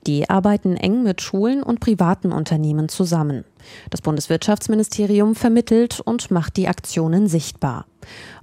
Die 0.08 0.30
arbeiten 0.30 0.65
arbeiten 0.66 0.78
eng 0.78 1.04
mit 1.04 1.22
Schulen 1.22 1.62
und 1.64 1.80
privaten 1.80 2.32
Unternehmen 2.32 2.90
zusammen. 2.90 3.46
Das 3.90 4.02
Bundeswirtschaftsministerium 4.02 5.36
vermittelt 5.36 6.00
und 6.00 6.32
macht 6.32 6.58
die 6.58 6.68
Aktionen 6.68 7.28
sichtbar. 7.28 7.86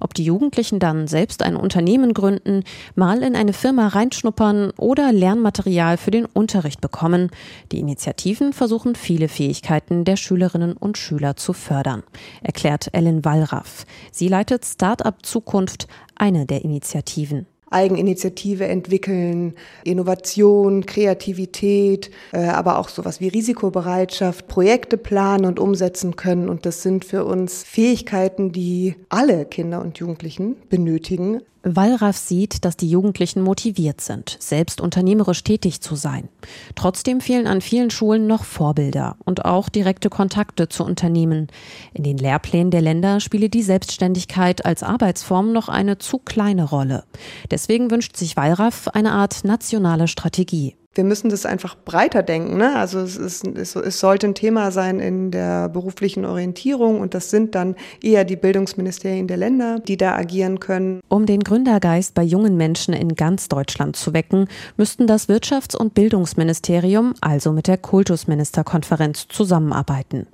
Ob 0.01 0.15
die 0.15 0.25
Jugendlichen 0.25 0.81
dann 0.81 1.07
selbst 1.07 1.43
ein 1.43 1.55
Unternehmen 1.55 2.15
gründen, 2.15 2.65
mal 2.97 3.23
in 3.23 3.37
eine 3.37 3.53
Firma 3.53 3.89
reinschnuppern 3.89 4.73
oder 4.77 5.13
Lernmaterial 5.13 5.97
für 5.97 6.11
den 6.11 6.27
Unterricht 6.27 6.81
bekommen, 6.81 7.31
die 7.71 7.79
Initiativen 7.79 8.53
versuchen 8.53 8.97
viele 8.97 9.29
Fähigkeiten 9.29 10.05
der 10.05 10.17
Schülerinnen 10.17 10.77
und 10.77 10.99
Schüler 10.99 11.37
zu 11.37 11.53
fördern, 11.53 12.03
erklärt 12.43 12.89
Ellen 12.93 13.25
Wallraff. 13.25 13.85
Sie 14.11 14.29
leitet 14.29 14.65
Start-up 14.65 15.25
Zukunft, 15.25 15.87
eine 16.17 16.47
der 16.47 16.65
Initiativen. 16.65 17.47
Eigeninitiative 17.73 18.67
entwickeln, 18.67 19.55
Innovation, 19.85 20.87
Kreativität, 20.87 22.11
äh, 22.33 22.39
aber 22.45 22.79
auch 22.79 22.89
sowas 22.89 23.21
wie 23.21 23.29
Risikobereitschaft, 23.29 24.49
Projekte 24.49 24.97
planen 24.97 25.47
und 25.47 25.61
umsetzen 25.61 26.17
können. 26.17 26.49
Und 26.49 26.67
das 26.67 26.83
sind 26.83 27.05
für 27.05 27.25
uns 27.25 27.63
Fähigkeiten, 27.63 28.53
die 28.53 28.97
alle 29.09 29.45
Kinder 29.45 29.81
und 29.81 29.99
Jugendlichen 29.99 30.57
benötigen, 30.69 31.41
Wallraff 31.65 32.17
sieht, 32.17 32.65
dass 32.65 32.77
die 32.77 32.91
Jugendlichen 32.91 33.43
motiviert 33.43 34.01
sind, 34.01 34.37
selbst 34.41 34.81
unternehmerisch 34.81 35.45
tätig 35.45 35.81
zu 35.81 35.95
sein. 35.95 36.29
Trotzdem 36.75 37.21
fehlen 37.21 37.47
an 37.47 37.61
vielen 37.61 37.91
Schulen 37.91 38.27
noch 38.27 38.45
Vorbilder 38.45 39.17
und 39.25 39.45
auch 39.45 39.69
direkte 39.69 40.11
Kontakte 40.11 40.69
zu 40.69 40.85
Unternehmen. 40.85 41.49
In 41.95 42.03
den 42.03 42.19
Lehrplänen 42.19 42.71
der 42.71 42.83
Länder 42.83 43.21
spiele 43.21 43.49
die 43.49 43.63
Selbstständigkeit 43.63 44.65
als 44.65 44.83
Arbeitsform 44.83 45.53
noch 45.53 45.69
eine 45.69 45.99
zu 45.99 46.19
kleine 46.19 46.65
Rolle. 46.65 47.05
Deswegen 47.51 47.91
wünscht 47.91 48.17
sich 48.17 48.37
Wallraff 48.37 48.89
eine 48.89 49.13
Art 49.13 49.45
nationale 49.45 50.09
Strategie 50.09 50.75
wir 50.95 51.05
müssen 51.05 51.31
das 51.31 51.47
einfach 51.47 51.75
breiter 51.75 52.23
denken. 52.23 52.59
Ne? 52.59 52.77
Also 52.77 53.01
es, 53.01 53.17
ist, 53.17 53.47
es, 53.47 53.77
es 53.77 53.99
sollte 53.99 54.27
ein 54.27 54.35
Thema 54.35 54.71
sein 54.71 55.01
in 55.01 55.31
der 55.31 55.71
beruflichen 55.71 56.25
Orientierung 56.27 57.01
und 57.01 57.15
das 57.15 57.31
sind 57.31 57.55
dann 57.55 57.77
eher 58.03 58.25
die 58.25 58.37
Bildungsministerien 58.37 59.27
der 59.27 59.39
Länder, 59.39 59.79
die 59.81 59.97
da 59.97 60.15
agieren 60.15 60.61
können. 60.61 61.01
Um 61.09 61.25
den 61.25 61.41
Gründergeist 61.41 62.15
bei 62.15 62.23
jungen 62.23 62.57
Menschen 62.57 62.93
in 62.93 63.15
ganz 63.15 63.49
Deutschland 63.49 63.97
zu 63.97 64.13
wecken, 64.13 64.49
müssten 64.77 65.07
das 65.07 65.29
Wirtschafts- 65.29 65.77
und 65.77 65.95
Bildungsministerium 65.95 67.15
also 67.23 67.53
mit 67.53 67.69
der 67.69 67.79
Kultusministerkonferenz 67.79 69.29
zusammenarbeiten. 69.29 70.27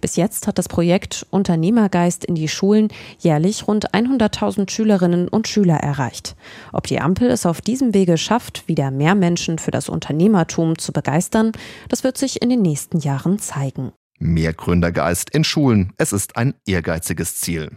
Bis 0.00 0.16
jetzt 0.16 0.46
hat 0.46 0.56
das 0.56 0.68
Projekt 0.68 1.26
Unternehmergeist 1.30 2.24
in 2.24 2.36
die 2.36 2.48
Schulen 2.48 2.88
jährlich 3.18 3.68
rund 3.68 3.92
100.000 3.92 4.70
Schülerinnen 4.70 5.28
und 5.28 5.46
Schüler 5.46 5.76
erreicht. 5.76 6.36
Ob 6.72 6.86
die 6.86 7.00
Ampel 7.00 7.30
es 7.30 7.44
auf 7.44 7.60
diesem 7.60 7.92
Wege 7.92 8.16
schafft, 8.16 8.66
wieder 8.66 8.90
mehr 8.90 9.14
Menschen 9.14 9.58
für 9.58 9.70
das 9.70 9.90
Unternehmen 9.90 10.05
Unternehmertum 10.06 10.78
zu 10.78 10.92
begeistern, 10.92 11.52
das 11.88 12.04
wird 12.04 12.16
sich 12.16 12.40
in 12.40 12.48
den 12.48 12.62
nächsten 12.62 13.00
Jahren 13.00 13.40
zeigen. 13.40 13.92
Mehr 14.18 14.52
Gründergeist 14.52 15.30
in 15.30 15.42
Schulen. 15.42 15.92
Es 15.98 16.12
ist 16.12 16.36
ein 16.36 16.54
ehrgeiziges 16.64 17.40
Ziel. 17.40 17.70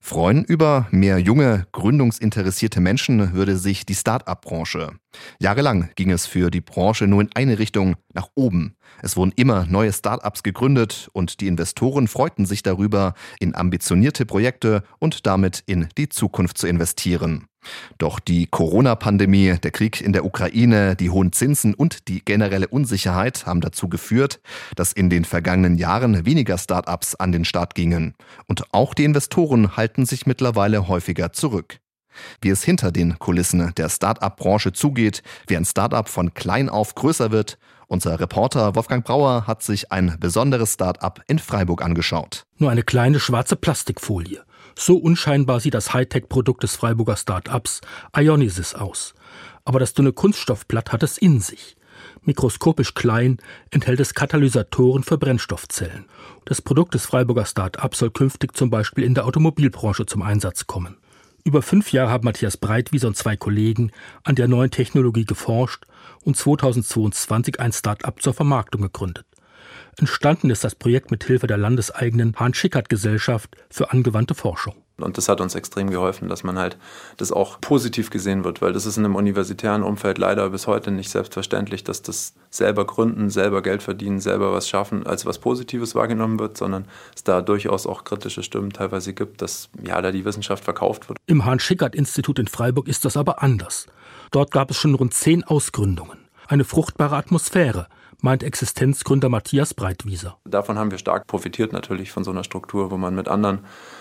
Freuen 0.00 0.44
über 0.44 0.86
mehr 0.92 1.18
junge, 1.18 1.66
gründungsinteressierte 1.72 2.80
Menschen 2.80 3.34
würde 3.34 3.58
sich 3.58 3.84
die 3.84 3.96
Start-up-Branche. 3.96 4.92
Jahrelang 5.40 5.90
ging 5.96 6.12
es 6.12 6.24
für 6.24 6.50
die 6.52 6.60
Branche 6.60 7.08
nur 7.08 7.20
in 7.20 7.30
eine 7.34 7.58
Richtung, 7.58 7.96
nach 8.14 8.28
oben. 8.36 8.76
Es 9.02 9.16
wurden 9.16 9.32
immer 9.34 9.66
neue 9.66 9.92
Start-ups 9.92 10.44
gegründet 10.44 11.10
und 11.12 11.40
die 11.40 11.48
Investoren 11.48 12.06
freuten 12.06 12.46
sich 12.46 12.62
darüber, 12.62 13.14
in 13.40 13.56
ambitionierte 13.56 14.24
Projekte 14.24 14.84
und 15.00 15.26
damit 15.26 15.64
in 15.66 15.88
die 15.98 16.08
Zukunft 16.08 16.58
zu 16.58 16.68
investieren. 16.68 17.47
Doch 17.98 18.20
die 18.20 18.46
Corona-Pandemie, 18.46 19.56
der 19.62 19.70
Krieg 19.70 20.00
in 20.00 20.12
der 20.12 20.24
Ukraine, 20.24 20.96
die 20.96 21.10
hohen 21.10 21.32
Zinsen 21.32 21.74
und 21.74 22.08
die 22.08 22.24
generelle 22.24 22.68
Unsicherheit 22.68 23.46
haben 23.46 23.60
dazu 23.60 23.88
geführt, 23.88 24.40
dass 24.76 24.92
in 24.92 25.10
den 25.10 25.24
vergangenen 25.24 25.76
Jahren 25.76 26.24
weniger 26.24 26.58
Start-ups 26.58 27.14
an 27.16 27.32
den 27.32 27.44
Start 27.44 27.74
gingen. 27.74 28.14
Und 28.46 28.64
auch 28.72 28.94
die 28.94 29.04
Investoren 29.04 29.76
halten 29.76 30.06
sich 30.06 30.26
mittlerweile 30.26 30.88
häufiger 30.88 31.32
zurück. 31.32 31.80
Wie 32.40 32.48
es 32.48 32.64
hinter 32.64 32.90
den 32.90 33.18
Kulissen 33.18 33.72
der 33.76 33.88
Start-up-Branche 33.88 34.72
zugeht, 34.72 35.22
wie 35.46 35.56
ein 35.56 35.64
Start-up 35.64 36.08
von 36.08 36.34
klein 36.34 36.68
auf 36.68 36.94
größer 36.94 37.30
wird, 37.30 37.58
unser 37.86 38.20
Reporter 38.20 38.74
Wolfgang 38.74 39.04
Brauer 39.04 39.46
hat 39.46 39.62
sich 39.62 39.90
ein 39.92 40.16
besonderes 40.20 40.74
Start-up 40.74 41.22
in 41.26 41.38
Freiburg 41.38 41.82
angeschaut. 41.82 42.44
Nur 42.58 42.70
eine 42.70 42.82
kleine 42.82 43.18
schwarze 43.18 43.56
Plastikfolie. 43.56 44.42
So 44.80 44.96
unscheinbar 44.96 45.58
sieht 45.58 45.74
das 45.74 45.92
Hightech-Produkt 45.92 46.62
des 46.62 46.76
Freiburger 46.76 47.16
Start-ups 47.16 47.80
Ionisys 48.16 48.76
aus. 48.76 49.12
Aber 49.64 49.80
das 49.80 49.92
dünne 49.92 50.12
Kunststoffblatt 50.12 50.92
hat 50.92 51.02
es 51.02 51.18
in 51.18 51.40
sich. 51.40 51.76
Mikroskopisch 52.22 52.94
klein 52.94 53.38
enthält 53.72 53.98
es 53.98 54.14
Katalysatoren 54.14 55.02
für 55.02 55.18
Brennstoffzellen. 55.18 56.04
Das 56.44 56.62
Produkt 56.62 56.94
des 56.94 57.06
Freiburger 57.06 57.44
Start-ups 57.44 57.98
soll 57.98 58.12
künftig 58.12 58.56
zum 58.56 58.70
Beispiel 58.70 59.02
in 59.02 59.14
der 59.14 59.26
Automobilbranche 59.26 60.06
zum 60.06 60.22
Einsatz 60.22 60.68
kommen. 60.68 60.96
Über 61.42 61.60
fünf 61.62 61.90
Jahre 61.90 62.12
haben 62.12 62.24
Matthias 62.24 62.56
Breitwieser 62.56 63.08
und 63.08 63.16
zwei 63.16 63.36
Kollegen 63.36 63.90
an 64.22 64.36
der 64.36 64.46
neuen 64.46 64.70
Technologie 64.70 65.24
geforscht 65.24 65.86
und 66.22 66.36
2022 66.36 67.58
ein 67.58 67.72
Start-up 67.72 68.22
zur 68.22 68.32
Vermarktung 68.32 68.82
gegründet. 68.82 69.26
Entstanden 69.98 70.50
ist 70.50 70.62
das 70.62 70.76
Projekt 70.76 71.10
mit 71.10 71.24
Hilfe 71.24 71.48
der 71.48 71.56
landeseigenen 71.56 72.36
Hahn-Schickert-Gesellschaft 72.38 73.56
für 73.68 73.90
angewandte 73.90 74.36
Forschung. 74.36 74.74
Und 74.96 75.18
das 75.18 75.28
hat 75.28 75.40
uns 75.40 75.56
extrem 75.56 75.90
geholfen, 75.90 76.28
dass 76.28 76.44
man 76.44 76.56
halt 76.56 76.76
das 77.16 77.32
auch 77.32 77.60
positiv 77.60 78.10
gesehen 78.10 78.44
wird, 78.44 78.62
weil 78.62 78.72
das 78.72 78.86
ist 78.86 78.96
in 78.96 79.04
einem 79.04 79.16
universitären 79.16 79.82
Umfeld 79.82 80.18
leider 80.18 80.50
bis 80.50 80.68
heute 80.68 80.92
nicht 80.92 81.10
selbstverständlich, 81.10 81.82
dass 81.82 82.02
das 82.02 82.34
selber 82.50 82.84
gründen, 82.84 83.28
selber 83.28 83.60
Geld 83.60 83.82
verdienen, 83.82 84.20
selber 84.20 84.52
was 84.52 84.68
schaffen, 84.68 85.04
als 85.04 85.26
was 85.26 85.38
Positives 85.38 85.96
wahrgenommen 85.96 86.38
wird, 86.38 86.56
sondern 86.56 86.86
es 87.14 87.24
da 87.24 87.42
durchaus 87.42 87.86
auch 87.86 88.04
kritische 88.04 88.44
Stimmen 88.44 88.72
teilweise 88.72 89.14
gibt, 89.14 89.42
dass 89.42 89.68
ja 89.82 90.00
da 90.00 90.12
die 90.12 90.24
Wissenschaft 90.24 90.62
verkauft 90.62 91.08
wird. 91.08 91.18
Im 91.26 91.44
Hahn-Schickert-Institut 91.44 92.38
in 92.38 92.46
Freiburg 92.46 92.86
ist 92.86 93.04
das 93.04 93.16
aber 93.16 93.42
anders. 93.42 93.86
Dort 94.30 94.52
gab 94.52 94.70
es 94.70 94.76
schon 94.76 94.94
rund 94.94 95.14
zehn 95.14 95.42
Ausgründungen. 95.42 96.18
Eine 96.46 96.64
fruchtbare 96.64 97.16
Atmosphäre, 97.16 97.88
meint 98.20 98.42
Existenzgründer 98.42 99.28
Matthias 99.28 99.74
Breitwieser. 99.74 100.38
Davon 100.44 100.78
haben 100.78 100.90
wir 100.90 100.98
stark 100.98 101.26
profitiert 101.26 101.72
natürlich 101.72 102.10
von 102.10 102.24
so 102.24 102.30
einer 102.30 102.44
Struktur, 102.44 102.90
wo 102.90 102.96
man 102.96 103.14
mit 103.14 103.28
anderen 103.28 103.60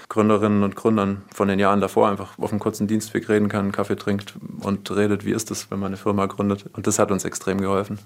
Gründerinnen 0.10 0.64
und 0.64 0.76
Gründern 0.76 1.24
von 1.34 1.48
den 1.48 1.60
Jahren 1.60 1.82
davor 1.82 2.10
einfach 2.10 2.38
auf 2.40 2.52
einem 2.52 2.60
kurzen 2.60 2.88
Dienstweg 2.88 3.30
reden 3.30 3.50
kann, 3.50 3.72
Kaffee 3.72 3.96
trinkt 3.96 4.34
und 4.62 4.90
redet, 4.92 5.26
wie 5.26 5.32
ist 5.32 5.52
es, 5.52 5.70
wenn 5.70 5.80
man 5.80 5.88
eine 5.88 5.98
Firma 5.98 6.26
gründet. 6.26 6.66
Und 6.74 6.88
das 6.88 7.00
hat 7.00 7.12
uns 7.12 7.26
extrem 7.26 7.62
geholfen. 7.62 8.00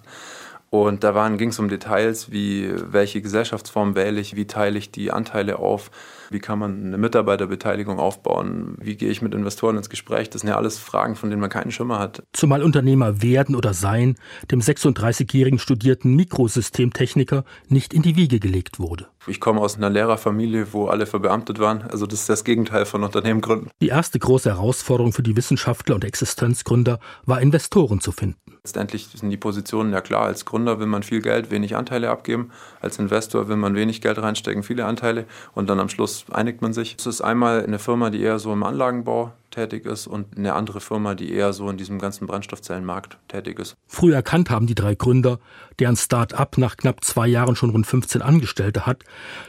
Und 0.70 1.04
da 1.04 1.30
ging 1.30 1.50
es 1.50 1.60
um 1.60 1.68
Details 1.68 2.32
wie, 2.32 2.74
welche 2.76 3.22
Gesellschaftsform 3.22 3.96
wähle 3.96 4.22
ich, 4.22 4.36
wie 4.38 4.48
teile 4.48 4.80
ich 4.80 4.90
die 4.90 5.12
Anteile 5.12 5.60
auf, 5.60 5.92
wie 6.32 6.40
kann 6.40 6.60
man 6.60 6.86
eine 6.86 6.98
Mitarbeiterbeteiligung 6.98 8.00
aufbauen, 8.00 8.76
wie 8.80 8.96
gehe 8.96 9.10
ich 9.10 9.22
mit 9.22 9.34
Investoren 9.34 9.78
ins 9.78 9.90
Gespräch. 9.90 10.30
Das 10.30 10.42
sind 10.42 10.50
ja 10.50 10.56
alles 10.56 10.80
Fragen, 10.80 11.16
von 11.16 11.30
denen 11.30 11.42
man 11.42 11.50
keinen 11.50 11.72
Schimmer 11.72 12.00
hat. 12.00 12.24
Zumal 12.34 12.64
Unternehmer 12.64 13.22
werden 13.22 13.56
oder 13.56 13.74
sein 13.74 14.16
dem 14.50 14.62
36-jährigen 14.62 15.60
studierten 15.60 16.16
Mikrosystemtechniker 16.16 17.44
nicht 17.68 17.94
in 17.94 18.02
die 18.02 18.16
Wiege 18.16 18.40
gelegt 18.40 18.80
wurde. 18.80 19.08
Ich 19.28 19.40
komme 19.40 19.62
aus 19.62 19.78
einer 19.78 19.90
Lehrerfamilie, 19.90 20.74
wo 20.74 20.88
alle 20.88 21.06
verbeamtet 21.06 21.60
waren. 21.60 21.84
Also 21.84 22.08
das 22.08 22.22
ist 22.22 22.30
das 22.30 22.44
Gegenteil 22.44 22.86
von 22.86 23.04
Unternehmen 23.04 23.42
gründen. 23.42 23.70
Die 23.82 23.90
erste 23.90 24.18
große 24.18 24.50
Herausforderung 24.50 25.14
für 25.14 25.22
die 25.22 25.36
Wissenschaftler 25.36 25.96
und 25.96 26.04
Existenzgründer 26.04 27.00
war 27.26 27.42
Investoren 27.42 28.00
zu 28.00 28.12
finden. 28.12 28.41
Letztendlich 28.64 29.08
sind 29.08 29.32
die 29.32 29.38
Positionen 29.38 29.92
ja 29.92 30.02
klar. 30.02 30.26
Als 30.26 30.46
Gründer 30.46 30.80
will 30.80 30.86
man 30.86 31.02
viel 31.02 31.20
Geld, 31.20 31.50
wenig 31.50 31.76
Anteile 31.76 32.12
abgeben. 32.12 32.52
Als 32.80 33.00
Investor 33.00 33.48
will 33.48 33.56
man 33.56 33.74
wenig 33.74 34.02
Geld 34.02 34.20
reinstecken, 34.20 34.62
viele 34.62 34.86
Anteile. 34.86 35.26
Und 35.56 35.68
dann 35.68 35.80
am 35.80 35.90
Schluss 35.90 36.26
einigt 36.32 36.62
man 36.62 36.72
sich. 36.72 36.96
Es 37.00 37.08
ist 37.08 37.22
einmal 37.22 37.64
eine 37.64 37.80
Firma, 37.80 38.12
die 38.12 38.22
eher 38.22 38.38
so 38.38 38.54
im 38.54 38.62
Anlagenbau 38.62 39.34
tätig 39.50 39.88
ist 39.88 40.06
und 40.06 40.38
eine 40.38 40.54
andere 40.54 40.80
Firma, 40.80 41.16
die 41.16 41.34
eher 41.34 41.54
so 41.54 41.72
in 41.72 41.78
diesem 41.78 41.98
ganzen 41.98 42.28
Brennstoffzellenmarkt 42.28 43.18
tätig 43.30 43.58
ist. 43.58 43.76
Früh 43.88 44.14
erkannt 44.14 44.52
haben 44.52 44.68
die 44.68 44.76
drei 44.76 44.94
Gründer, 44.94 45.40
deren 45.80 45.96
Start-up 45.96 46.60
nach 46.60 46.78
knapp 46.78 47.04
zwei 47.04 47.28
Jahren 47.28 47.56
schon 47.56 47.72
rund 47.72 47.88
15 47.88 48.22
Angestellte 48.22 48.86
hat, 48.86 49.04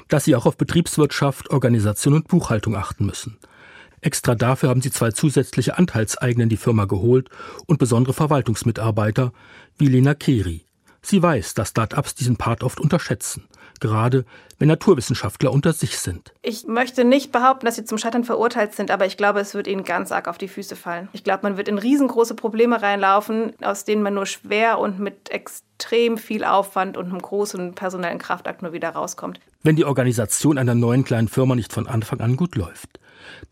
dass 0.08 0.24
sie 0.24 0.34
auch 0.36 0.46
auf 0.46 0.56
Betriebswirtschaft, 0.56 1.50
Organisation 1.50 2.14
und 2.14 2.28
Buchhaltung 2.28 2.76
achten 2.76 3.04
müssen. 3.04 3.36
Extra 4.02 4.34
dafür 4.34 4.68
haben 4.68 4.82
sie 4.82 4.90
zwei 4.90 5.12
zusätzliche 5.12 5.78
Anteilseigner 5.78 6.42
in 6.42 6.48
die 6.48 6.56
Firma 6.56 6.84
geholt 6.84 7.30
und 7.66 7.78
besondere 7.78 8.12
Verwaltungsmitarbeiter 8.12 9.32
wie 9.78 9.86
Lena 9.86 10.14
Keri. 10.14 10.66
Sie 11.00 11.22
weiß, 11.22 11.54
dass 11.54 11.70
Start-ups 11.70 12.14
diesen 12.14 12.36
Part 12.36 12.64
oft 12.64 12.80
unterschätzen 12.80 13.48
gerade 13.82 14.24
wenn 14.58 14.68
Naturwissenschaftler 14.68 15.52
unter 15.52 15.72
sich 15.72 15.98
sind. 15.98 16.32
Ich 16.40 16.66
möchte 16.68 17.04
nicht 17.04 17.32
behaupten, 17.32 17.66
dass 17.66 17.74
sie 17.74 17.84
zum 17.84 17.98
Scheitern 17.98 18.22
verurteilt 18.22 18.74
sind, 18.74 18.92
aber 18.92 19.06
ich 19.06 19.16
glaube, 19.16 19.40
es 19.40 19.54
wird 19.54 19.66
ihnen 19.66 19.82
ganz 19.82 20.12
arg 20.12 20.28
auf 20.28 20.38
die 20.38 20.46
Füße 20.46 20.76
fallen. 20.76 21.08
Ich 21.12 21.24
glaube, 21.24 21.40
man 21.42 21.56
wird 21.56 21.66
in 21.66 21.78
riesengroße 21.78 22.36
Probleme 22.36 22.80
reinlaufen, 22.80 23.52
aus 23.60 23.84
denen 23.84 24.02
man 24.02 24.14
nur 24.14 24.26
schwer 24.26 24.78
und 24.78 25.00
mit 25.00 25.30
extrem 25.30 26.16
viel 26.16 26.44
Aufwand 26.44 26.96
und 26.96 27.06
einem 27.06 27.20
großen 27.20 27.74
personellen 27.74 28.18
Kraftakt 28.18 28.62
nur 28.62 28.72
wieder 28.72 28.90
rauskommt. 28.90 29.40
Wenn 29.64 29.74
die 29.74 29.84
Organisation 29.84 30.58
einer 30.58 30.76
neuen 30.76 31.02
kleinen 31.02 31.28
Firma 31.28 31.56
nicht 31.56 31.72
von 31.72 31.88
Anfang 31.88 32.20
an 32.20 32.36
gut 32.36 32.54
läuft. 32.54 33.00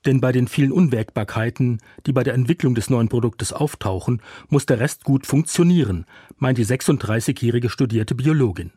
Denn 0.06 0.20
bei 0.20 0.30
den 0.30 0.46
vielen 0.46 0.72
Unwägbarkeiten, 0.72 1.80
die 2.06 2.12
bei 2.12 2.22
der 2.22 2.34
Entwicklung 2.34 2.74
des 2.74 2.88
neuen 2.88 3.08
Produktes 3.08 3.52
auftauchen, 3.52 4.22
muss 4.48 4.66
der 4.66 4.80
Rest 4.80 5.04
gut 5.04 5.26
funktionieren, 5.26 6.06
meint 6.38 6.58
die 6.58 6.66
36-jährige 6.66 7.68
studierte 7.68 8.14
Biologin. 8.14 8.70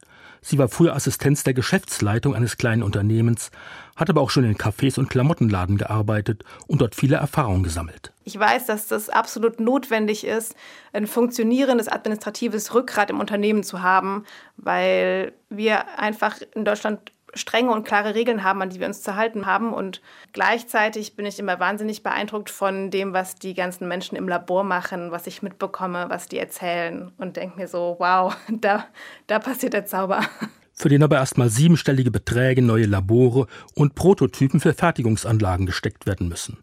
Sie 0.46 0.58
war 0.58 0.68
früher 0.68 0.94
Assistenz 0.94 1.44
der 1.44 1.54
Geschäftsleitung 1.54 2.36
eines 2.36 2.58
kleinen 2.58 2.84
Unternehmens, 2.84 3.50
hat 3.96 4.10
aber 4.10 4.20
auch 4.20 4.30
schon 4.30 4.44
in 4.44 4.58
Cafés 4.58 5.00
und 5.00 5.10
Klamottenladen 5.10 5.78
gearbeitet 5.78 6.44
und 6.68 6.82
dort 6.82 6.96
viele 6.96 7.16
Erfahrungen 7.16 7.64
gesammelt. 7.64 8.12
Ich 8.26 8.38
weiß, 8.38 8.66
dass 8.66 8.88
das 8.88 9.10
absolut 9.10 9.62
notwendig 9.62 10.26
ist, 10.26 10.56
ein 10.92 11.08
funktionierendes 11.08 11.88
administratives 11.88 12.74
Rückgrat 12.74 13.10
im 13.10 13.22
Unternehmen 13.22 13.64
zu 13.64 13.82
haben, 13.82 14.26
weil 14.58 15.32
wir 15.50 15.98
einfach 15.98 16.40
in 16.54 16.66
Deutschland 16.66 17.14
strenge 17.34 17.72
und 17.72 17.84
klare 17.86 18.16
Regeln 18.16 18.44
haben, 18.44 18.62
an 18.62 18.70
die 18.70 18.80
wir 18.80 18.88
uns 18.88 19.02
zu 19.02 19.16
halten 19.16 19.46
haben. 19.46 19.74
Und 19.74 20.02
gleichzeitig 20.34 21.16
bin 21.16 21.26
ich 21.26 21.40
immer 21.40 21.60
wahnsinnig 21.60 22.04
beeindruckt 22.04 22.50
von 22.50 22.92
dem, 22.92 23.14
was 23.14 23.36
die 23.36 23.54
ganzen 23.54 23.88
Menschen 23.88 24.16
im 24.16 24.28
Labor 24.28 24.64
machen, 24.64 25.12
was 25.12 25.28
ich 25.28 25.42
mitbekomme, 25.42 26.06
was 26.10 26.28
die 26.28 26.38
erzählen 26.38 27.12
und 27.18 27.38
denke 27.38 27.60
mir 27.60 27.68
so, 27.68 27.96
wow, 28.00 28.36
da, 28.50 28.86
da 29.28 29.40
passiert 29.40 29.74
der 29.74 29.86
Zauber. 29.86 30.22
Für 30.74 30.90
den 30.90 31.04
aber 31.04 31.18
erstmal 31.18 31.50
siebenstellige 31.50 32.12
Beträge, 32.12 32.62
neue 32.62 32.86
Labore 32.86 33.48
und 33.76 33.96
Prototypen 33.96 34.60
für 34.60 34.74
Fertigungsanlagen 34.74 35.66
gesteckt 35.66 36.08
werden 36.08 36.28
müssen. 36.28 36.58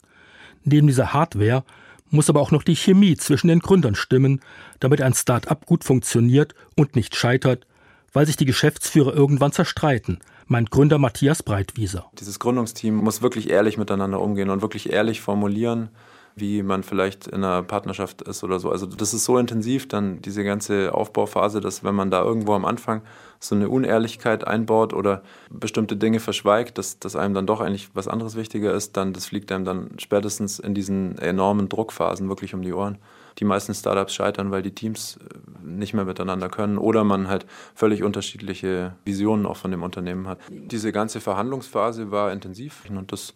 Neben 0.65 0.89
dieser 0.89 1.13
Hardware 1.13 1.65
muss 2.11 2.29
aber 2.29 2.41
auch 2.41 2.51
noch 2.51 2.65
die 2.65 2.75
Chemie 2.75 3.17
zwischen 3.17 3.49
den 3.49 3.61
Gründern 3.61 3.95
stimmen, 3.95 4.41
damit 4.81 5.01
ein 5.01 5.15
Start-up 5.15 5.65
gut 5.67 5.85
funktioniert 5.85 6.55
und 6.77 6.97
nicht 6.97 7.15
scheitert, 7.15 7.67
weil 8.13 8.27
sich 8.27 8.37
die 8.37 8.45
Geschäftsführer 8.45 9.15
irgendwann 9.15 9.53
zerstreiten, 9.53 10.19
meint 10.51 10.73
Gründer 10.73 10.99
Matthias 10.99 11.45
Breitwieser. 11.45 12.11
Dieses 12.19 12.41
Gründungsteam 12.41 12.97
muss 12.97 13.23
wirklich 13.23 13.51
ehrlich 13.51 13.79
miteinander 13.79 14.21
umgehen 14.21 14.51
und 14.51 14.63
wirklich 14.63 14.93
ehrlich 14.93 15.21
formulieren, 15.21 15.91
wie 16.35 16.65
man 16.65 16.83
vielleicht 16.83 17.29
in 17.29 17.45
einer 17.45 17.63
Partnerschaft 17.63 18.23
ist 18.23 18.43
oder 18.43 18.59
so. 18.59 18.71
Also 18.71 18.87
das 18.87 19.15
ist 19.15 19.25
so 19.25 19.39
intensiv, 19.39 19.87
dann 19.87 20.21
diese 20.23 20.43
ganze 20.43 20.93
Aufbauphase, 20.93 21.61
dass 21.61 21.85
wenn 21.85 21.95
man 21.95 22.11
da 22.11 22.23
irgendwo 22.23 22.55
am 22.55 22.65
Anfang 22.65 23.03
so 23.39 23.55
eine 23.55 23.69
Unehrlichkeit 23.69 24.45
einbaut 24.45 24.93
oder 24.93 25.23
bestimmte 25.51 25.97
Dinge 25.97 26.19
verschweigt, 26.19 26.79
dass, 26.79 26.99
dass 26.99 27.15
einem 27.15 27.35
dann 27.35 27.47
doch 27.47 27.61
eigentlich 27.61 27.91
was 27.95 28.09
anderes 28.09 28.35
wichtiger 28.35 28.75
ist, 28.75 28.97
dann 28.97 29.13
das 29.13 29.27
fliegt 29.27 29.53
einem 29.53 29.65
dann 29.65 29.91
spätestens 29.99 30.59
in 30.59 30.75
diesen 30.75 31.17
enormen 31.19 31.69
Druckphasen 31.69 32.29
wirklich 32.29 32.55
um 32.55 32.63
die 32.63 32.73
Ohren 32.73 32.99
die 33.41 33.45
meisten 33.45 33.75
Startups 33.75 34.15
scheitern, 34.15 34.51
weil 34.51 34.63
die 34.63 34.75
Teams 34.75 35.19
äh, 35.19 35.67
nicht 35.67 35.95
mehr 35.95 36.05
miteinander 36.05 36.49
können 36.49 36.79
oder 36.79 37.05
man 37.05 37.29
halt 37.29 37.47
völlig 37.75 38.03
unterschiedliche 38.03 38.95
Visionen 39.05 39.47
auch 39.47 39.57
von 39.57 39.71
dem 39.71 39.83
Unternehmen 39.83 40.29
hat. 40.29 40.39
Diese 40.51 40.93
ganze 40.93 41.21
Verhandlungsphase 41.21 42.11
war 42.11 42.33
intensiv 42.33 42.85
und 42.89 43.13
das 43.13 43.35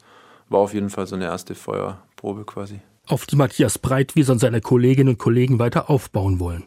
war 0.49 0.61
auf 0.61 0.75
jeden 0.75 0.91
Fall 0.91 1.07
so 1.07 1.17
eine 1.17 1.25
erste 1.25 1.55
Feuerprobe 1.55 2.45
quasi. 2.45 2.81
Auf 3.07 3.27
die 3.27 3.37
Matthias 3.37 3.79
Breitwieser 3.79 4.33
und 4.33 4.39
seine 4.39 4.61
Kolleginnen 4.61 5.11
und 5.11 5.19
Kollegen 5.19 5.59
weiter 5.59 5.91
aufbauen 5.91 6.41
wollen. 6.41 6.65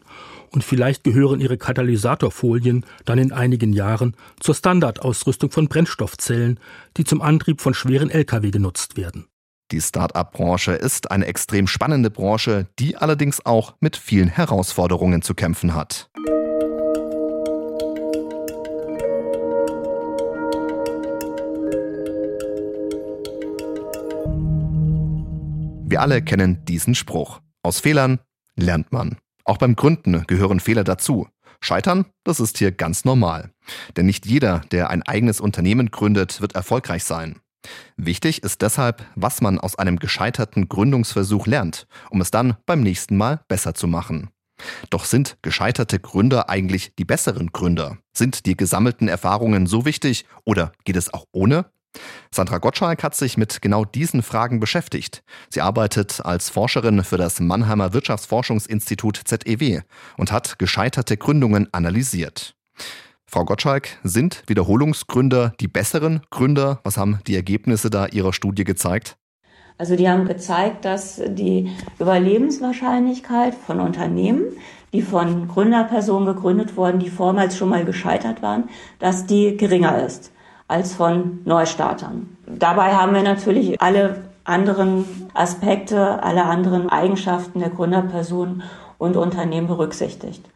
Und 0.50 0.64
vielleicht 0.64 1.04
gehören 1.04 1.40
ihre 1.40 1.58
Katalysatorfolien 1.58 2.86
dann 3.04 3.18
in 3.18 3.32
einigen 3.32 3.72
Jahren 3.72 4.16
zur 4.40 4.54
Standardausrüstung 4.54 5.50
von 5.50 5.68
Brennstoffzellen, 5.68 6.58
die 6.96 7.04
zum 7.04 7.22
Antrieb 7.22 7.60
von 7.60 7.74
schweren 7.74 8.10
Lkw 8.10 8.50
genutzt 8.50 8.96
werden. 8.96 9.26
Die 9.70 9.82
Start-up-Branche 9.82 10.72
ist 10.72 11.10
eine 11.10 11.26
extrem 11.26 11.66
spannende 11.66 12.10
Branche, 12.10 12.68
die 12.78 12.96
allerdings 12.96 13.44
auch 13.44 13.74
mit 13.80 13.98
vielen 13.98 14.28
Herausforderungen 14.28 15.20
zu 15.20 15.34
kämpfen 15.34 15.74
hat. 15.74 16.08
Wir 25.90 26.00
alle 26.00 26.22
kennen 26.22 26.64
diesen 26.64 26.94
Spruch. 26.94 27.40
Aus 27.62 27.80
Fehlern 27.80 28.20
lernt 28.56 28.90
man. 28.90 29.18
Auch 29.44 29.58
beim 29.58 29.76
Gründen 29.76 30.24
gehören 30.26 30.60
Fehler 30.60 30.84
dazu. 30.84 31.28
Scheitern, 31.60 32.06
das 32.24 32.40
ist 32.40 32.56
hier 32.56 32.72
ganz 32.72 33.04
normal. 33.04 33.50
Denn 33.96 34.06
nicht 34.06 34.24
jeder, 34.24 34.62
der 34.70 34.88
ein 34.88 35.02
eigenes 35.02 35.40
Unternehmen 35.40 35.90
gründet, 35.90 36.40
wird 36.40 36.54
erfolgreich 36.54 37.04
sein. 37.04 37.40
Wichtig 37.96 38.42
ist 38.42 38.62
deshalb, 38.62 39.04
was 39.14 39.40
man 39.40 39.58
aus 39.58 39.78
einem 39.78 39.98
gescheiterten 39.98 40.68
Gründungsversuch 40.68 41.46
lernt, 41.46 41.86
um 42.10 42.20
es 42.20 42.30
dann 42.30 42.56
beim 42.66 42.80
nächsten 42.80 43.16
Mal 43.16 43.40
besser 43.48 43.74
zu 43.74 43.86
machen. 43.86 44.30
Doch 44.90 45.04
sind 45.04 45.38
gescheiterte 45.42 46.00
Gründer 46.00 46.48
eigentlich 46.48 46.92
die 46.98 47.04
besseren 47.04 47.48
Gründer? 47.48 47.98
Sind 48.12 48.46
die 48.46 48.56
gesammelten 48.56 49.08
Erfahrungen 49.08 49.66
so 49.66 49.84
wichtig 49.84 50.24
oder 50.44 50.72
geht 50.84 50.96
es 50.96 51.12
auch 51.12 51.26
ohne? 51.32 51.66
Sandra 52.30 52.58
Gottschalk 52.58 53.02
hat 53.02 53.14
sich 53.14 53.36
mit 53.36 53.62
genau 53.62 53.84
diesen 53.84 54.22
Fragen 54.22 54.60
beschäftigt. 54.60 55.22
Sie 55.48 55.60
arbeitet 55.60 56.24
als 56.24 56.50
Forscherin 56.50 57.02
für 57.02 57.16
das 57.16 57.40
Mannheimer 57.40 57.92
Wirtschaftsforschungsinstitut 57.92 59.20
ZEW 59.24 59.80
und 60.16 60.32
hat 60.32 60.58
gescheiterte 60.58 61.16
Gründungen 61.16 61.72
analysiert. 61.72 62.54
Frau 63.30 63.44
Gottschalk, 63.44 63.88
sind 64.04 64.42
Wiederholungsgründer 64.46 65.52
die 65.60 65.68
besseren 65.68 66.22
Gründer? 66.30 66.80
Was 66.82 66.96
haben 66.96 67.18
die 67.26 67.36
Ergebnisse 67.36 67.90
da 67.90 68.06
Ihrer 68.06 68.32
Studie 68.32 68.64
gezeigt? 68.64 69.18
Also 69.76 69.96
die 69.96 70.08
haben 70.08 70.24
gezeigt, 70.26 70.86
dass 70.86 71.20
die 71.28 71.70
Überlebenswahrscheinlichkeit 71.98 73.54
von 73.54 73.80
Unternehmen, 73.80 74.44
die 74.94 75.02
von 75.02 75.46
Gründerpersonen 75.46 76.24
gegründet 76.24 76.78
wurden, 76.78 77.00
die 77.00 77.10
vormals 77.10 77.58
schon 77.58 77.68
mal 77.68 77.84
gescheitert 77.84 78.40
waren, 78.40 78.70
dass 78.98 79.26
die 79.26 79.58
geringer 79.58 80.02
ist 80.02 80.32
als 80.66 80.94
von 80.94 81.40
Neustartern. 81.44 82.34
Dabei 82.46 82.94
haben 82.94 83.12
wir 83.12 83.22
natürlich 83.22 83.78
alle 83.82 84.24
anderen 84.44 85.04
Aspekte, 85.34 86.22
alle 86.22 86.44
anderen 86.44 86.88
Eigenschaften 86.88 87.60
der 87.60 87.68
Gründerpersonen 87.68 88.62
und 88.96 89.18
Unternehmen 89.18 89.66
berücksichtigt. 89.66 90.48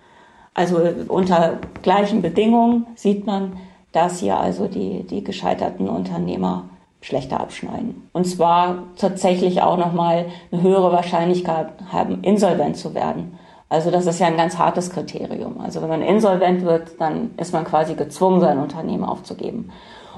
Also 0.55 0.81
unter 1.09 1.59
gleichen 1.83 2.23
Bedingungen 2.23 2.87
sieht 2.95 3.27
man, 3.27 3.57
dass 3.93 4.21
hier 4.21 4.39
also 4.39 4.67
die, 4.67 5.05
die 5.05 5.25
gescheiterten 5.25 5.89
Unternehmer 5.89 6.65
schlechter 7.01 7.41
abschneiden. 7.41 8.09
Und 8.13 8.27
zwar 8.27 8.85
tatsächlich 8.97 9.61
auch 9.63 9.77
nochmal 9.77 10.27
eine 10.51 10.63
höhere 10.63 10.93
Wahrscheinlichkeit 10.93 11.69
haben, 11.91 12.23
insolvent 12.23 12.77
zu 12.77 12.95
werden. 12.95 13.39
Also 13.69 13.91
das 13.91 14.07
ist 14.07 14.21
ja 14.21 14.27
ein 14.27 14.37
ganz 14.37 14.59
hartes 14.59 14.91
Kriterium. 14.91 15.61
Also 15.61 15.81
wenn 15.83 15.89
man 15.89 16.03
insolvent 16.03 16.63
wird, 16.63 17.01
dann 17.01 17.31
ist 17.39 17.53
man 17.53 17.65
quasi 17.65 17.95
gezwungen, 17.95 18.41
sein 18.41 18.59
Unternehmen 18.59 19.05
aufzugeben. 19.05 19.71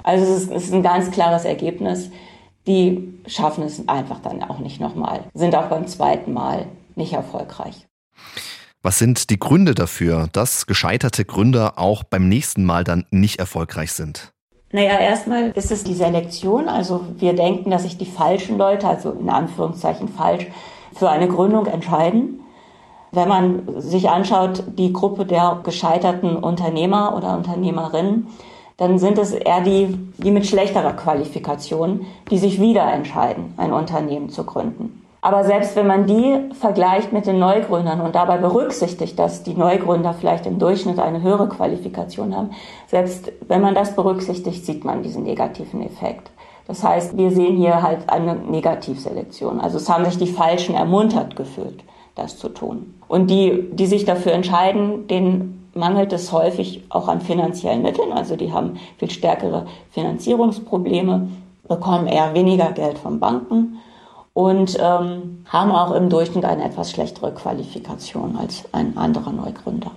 Also 0.03 0.25
es 0.25 0.43
ist, 0.43 0.53
es 0.53 0.65
ist 0.65 0.75
ein 0.75 0.83
ganz 0.83 1.11
klares 1.11 1.45
Ergebnis. 1.45 2.11
Die 2.67 3.15
schaffen 3.27 3.65
es 3.65 3.89
einfach 3.89 4.21
dann 4.21 4.43
auch 4.43 4.59
nicht 4.59 4.81
nochmal, 4.81 5.21
sind 5.35 5.55
auch 5.55 5.67
beim 5.67 5.87
zweiten 5.87 6.33
Mal 6.33 6.67
nicht 6.97 7.13
erfolgreich. 7.13 7.87
Was 8.87 8.99
sind 8.99 9.31
die 9.31 9.39
Gründe 9.39 9.75
dafür, 9.75 10.29
dass 10.35 10.67
gescheiterte 10.67 11.25
Gründer 11.25 11.79
auch 11.79 12.05
beim 12.05 12.29
nächsten 12.29 12.67
Mal 12.67 12.85
dann 12.85 13.07
nicht 13.11 13.39
erfolgreich 13.39 13.93
sind? 13.93 14.35
Naja, 14.73 14.99
erstmal 14.99 15.53
ist 15.53 15.73
es 15.73 15.85
die 15.85 15.95
Selektion. 15.95 16.69
Also 16.69 17.07
wir 17.17 17.33
denken, 17.33 17.71
dass 17.71 17.85
sich 17.85 17.97
die 17.97 18.05
falschen 18.05 18.59
Leute, 18.59 18.87
also 18.87 19.13
in 19.13 19.31
Anführungszeichen 19.31 20.09
falsch, 20.09 20.49
für 20.95 21.09
eine 21.09 21.29
Gründung 21.29 21.65
entscheiden. 21.65 22.41
Wenn 23.11 23.27
man 23.27 23.81
sich 23.81 24.11
anschaut, 24.11 24.63
die 24.77 24.93
Gruppe 24.93 25.25
der 25.25 25.61
gescheiterten 25.65 26.37
Unternehmer 26.37 27.17
oder 27.17 27.39
Unternehmerinnen, 27.39 28.27
dann 28.77 28.99
sind 28.99 29.17
es 29.17 29.33
eher 29.33 29.63
die, 29.63 29.97
die 30.19 30.31
mit 30.31 30.47
schlechterer 30.47 30.93
Qualifikation, 30.93 32.05
die 32.31 32.37
sich 32.37 32.61
wieder 32.61 32.93
entscheiden, 32.93 33.55
ein 33.57 33.73
Unternehmen 33.73 34.29
zu 34.29 34.45
gründen. 34.45 35.04
Aber 35.25 35.43
selbst 35.43 35.75
wenn 35.75 35.87
man 35.87 36.07
die 36.07 36.39
vergleicht 36.53 37.15
mit 37.15 37.25
den 37.25 37.39
Neugründern 37.39 38.03
und 38.03 38.15
dabei 38.15 38.37
berücksichtigt, 38.37 39.19
dass 39.19 39.43
die 39.43 39.55
Neugründer 39.55 40.13
vielleicht 40.13 40.45
im 40.45 40.59
Durchschnitt 40.59 40.99
eine 40.99 41.23
höhere 41.23 41.49
Qualifikation 41.49 42.37
haben, 42.37 42.51
selbst 42.89 43.33
wenn 43.49 43.63
man 43.63 43.75
das 43.75 43.97
berücksichtigt, 43.97 44.67
sieht 44.67 44.85
man 44.85 45.03
diesen 45.03 45.23
negativen 45.23 45.81
Effekt. 45.81 46.31
Das 46.67 46.85
heißt, 46.85 47.17
wir 47.17 47.31
sehen 47.31 47.57
hier 47.57 47.83
halt 47.83 48.11
eine 48.11 48.35
Negativselektion. 48.35 49.61
Also 49.61 49.79
es 49.79 49.89
haben 49.89 50.05
sich 50.05 50.19
die 50.19 50.27
Falschen 50.27 50.75
ermuntert 50.75 51.37
gefühlt, 51.37 51.83
das 52.17 52.37
zu 52.37 52.51
tun. 52.51 52.93
Und 53.09 53.31
die, 53.31 53.71
die 53.73 53.87
sich 53.87 54.05
dafür 54.05 54.33
entscheiden, 54.33 55.07
denen 55.07 55.71
mangelt 55.73 56.13
es 56.13 56.33
häufig 56.33 56.85
auch 56.91 57.09
an 57.09 57.23
finanziellen 57.23 57.81
Mitteln. 57.81 58.13
Also 58.13 58.37
die 58.37 58.53
haben 58.53 58.75
viel 58.99 59.11
stärkere 59.11 59.65
Finanzierungsprobleme, 59.93 61.29
bekommen 61.67 62.09
eher 62.09 62.35
weniger 62.35 62.73
Geld 62.73 62.99
von 62.99 63.21
Banken 63.21 63.79
und 64.35 64.77
ähm, 64.79 65.45
haben 65.49 65.71
auch 65.71 65.93
im 65.93 66.11
Durchschnitt 66.11 66.45
eine 66.45 66.65
etwas 66.65 66.91
schlechtere 66.91 67.33
Qualifikation 67.33 68.37
als 68.37 68.65
ein 68.73 68.99
anderer 68.99 69.33
Neugründer. 69.33 69.93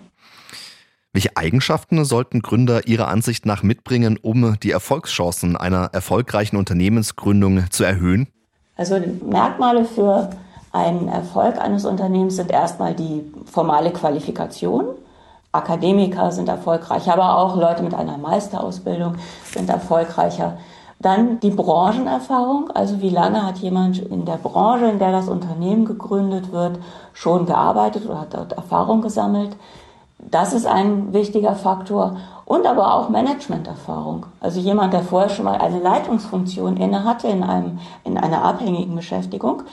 Welche 1.12 1.36
Eigenschaften 1.36 2.06
sollten 2.06 2.44
Gründer 2.44 2.88
Ihrer 2.88 3.08
Ansicht 3.08 3.48
nach 3.48 3.64
mitbringen, 3.64 4.20
um 4.22 4.60
die 4.62 4.70
Erfolgschancen 4.70 5.58
einer 5.58 5.90
erfolgreichen 5.92 6.58
Unternehmensgründung 6.58 7.72
zu 7.72 7.84
erhöhen? 7.84 8.28
Also 8.76 9.00
Merkmale 9.26 9.86
für 9.86 10.30
einen 10.72 11.08
Erfolg 11.08 11.60
eines 11.60 11.86
Unternehmens 11.86 12.36
sind 12.36 12.52
erstmal 12.52 12.94
die 12.94 13.24
formale 13.52 13.92
Qualifikation. 13.92 14.90
Akademiker 15.52 16.32
sind 16.32 16.50
erfolgreich, 16.50 17.10
aber 17.10 17.40
auch 17.40 17.56
Leute 17.56 17.82
mit 17.82 17.96
einer 17.96 18.20
Meisterausbildung 18.20 19.16
sind 19.52 19.70
erfolgreicher. 19.70 20.60
Dann 21.00 21.40
die 21.40 21.52
Branchenerfahrung, 21.52 22.72
also 22.72 23.02
wie 23.02 23.12
lange 23.12 23.46
hat 23.46 23.60
jemand 23.60 24.00
in 24.00 24.26
der 24.26 24.38
Branche, 24.38 24.86
in 24.86 24.98
der 24.98 25.12
das 25.12 25.30
Unternehmen 25.30 25.86
gegründet 25.86 26.52
wird, 26.52 26.80
schon 27.14 27.46
gearbeitet 27.46 28.06
oder 28.08 28.22
hat 28.22 28.34
dort 28.34 28.54
Erfahrung 28.54 29.02
gesammelt. 29.02 29.56
Das 30.18 30.54
ist 30.54 30.66
ein 30.66 31.14
wichtiger 31.14 31.56
Faktor. 31.56 32.18
Und 32.46 32.66
aber 32.66 32.96
auch 32.96 33.10
Managementerfahrung. 33.10 34.26
Also 34.40 34.60
jemand, 34.60 34.94
der 34.94 35.02
vorher 35.02 35.30
schon 35.30 35.46
mal 35.46 35.60
eine 35.60 35.80
Leitungsfunktion 35.80 36.78
inne 36.78 37.04
hatte 37.04 37.28
in, 37.28 37.44
einem, 37.44 37.80
in 38.04 38.18
einer 38.18 38.44
abhängigen 38.44 38.96
Beschäftigung, 38.96 39.64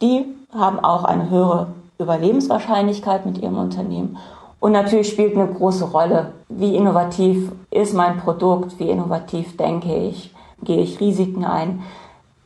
die 0.00 0.24
haben 0.54 0.80
auch 0.80 1.04
eine 1.04 1.28
höhere 1.28 1.68
Überlebenswahrscheinlichkeit 1.98 3.26
mit 3.26 3.38
ihrem 3.38 3.58
Unternehmen. 3.58 4.16
Und 4.60 4.72
natürlich 4.72 5.08
spielt 5.08 5.36
eine 5.36 5.48
große 5.48 5.84
Rolle, 5.86 6.32
wie 6.48 6.76
innovativ 6.76 7.50
ist 7.70 7.94
mein 7.94 8.18
Produkt, 8.18 8.78
wie 8.78 8.88
innovativ 8.88 9.56
denke 9.56 9.92
ich, 9.92 10.32
gehe 10.62 10.82
ich 10.82 11.00
Risiken 11.00 11.44
ein. 11.44 11.82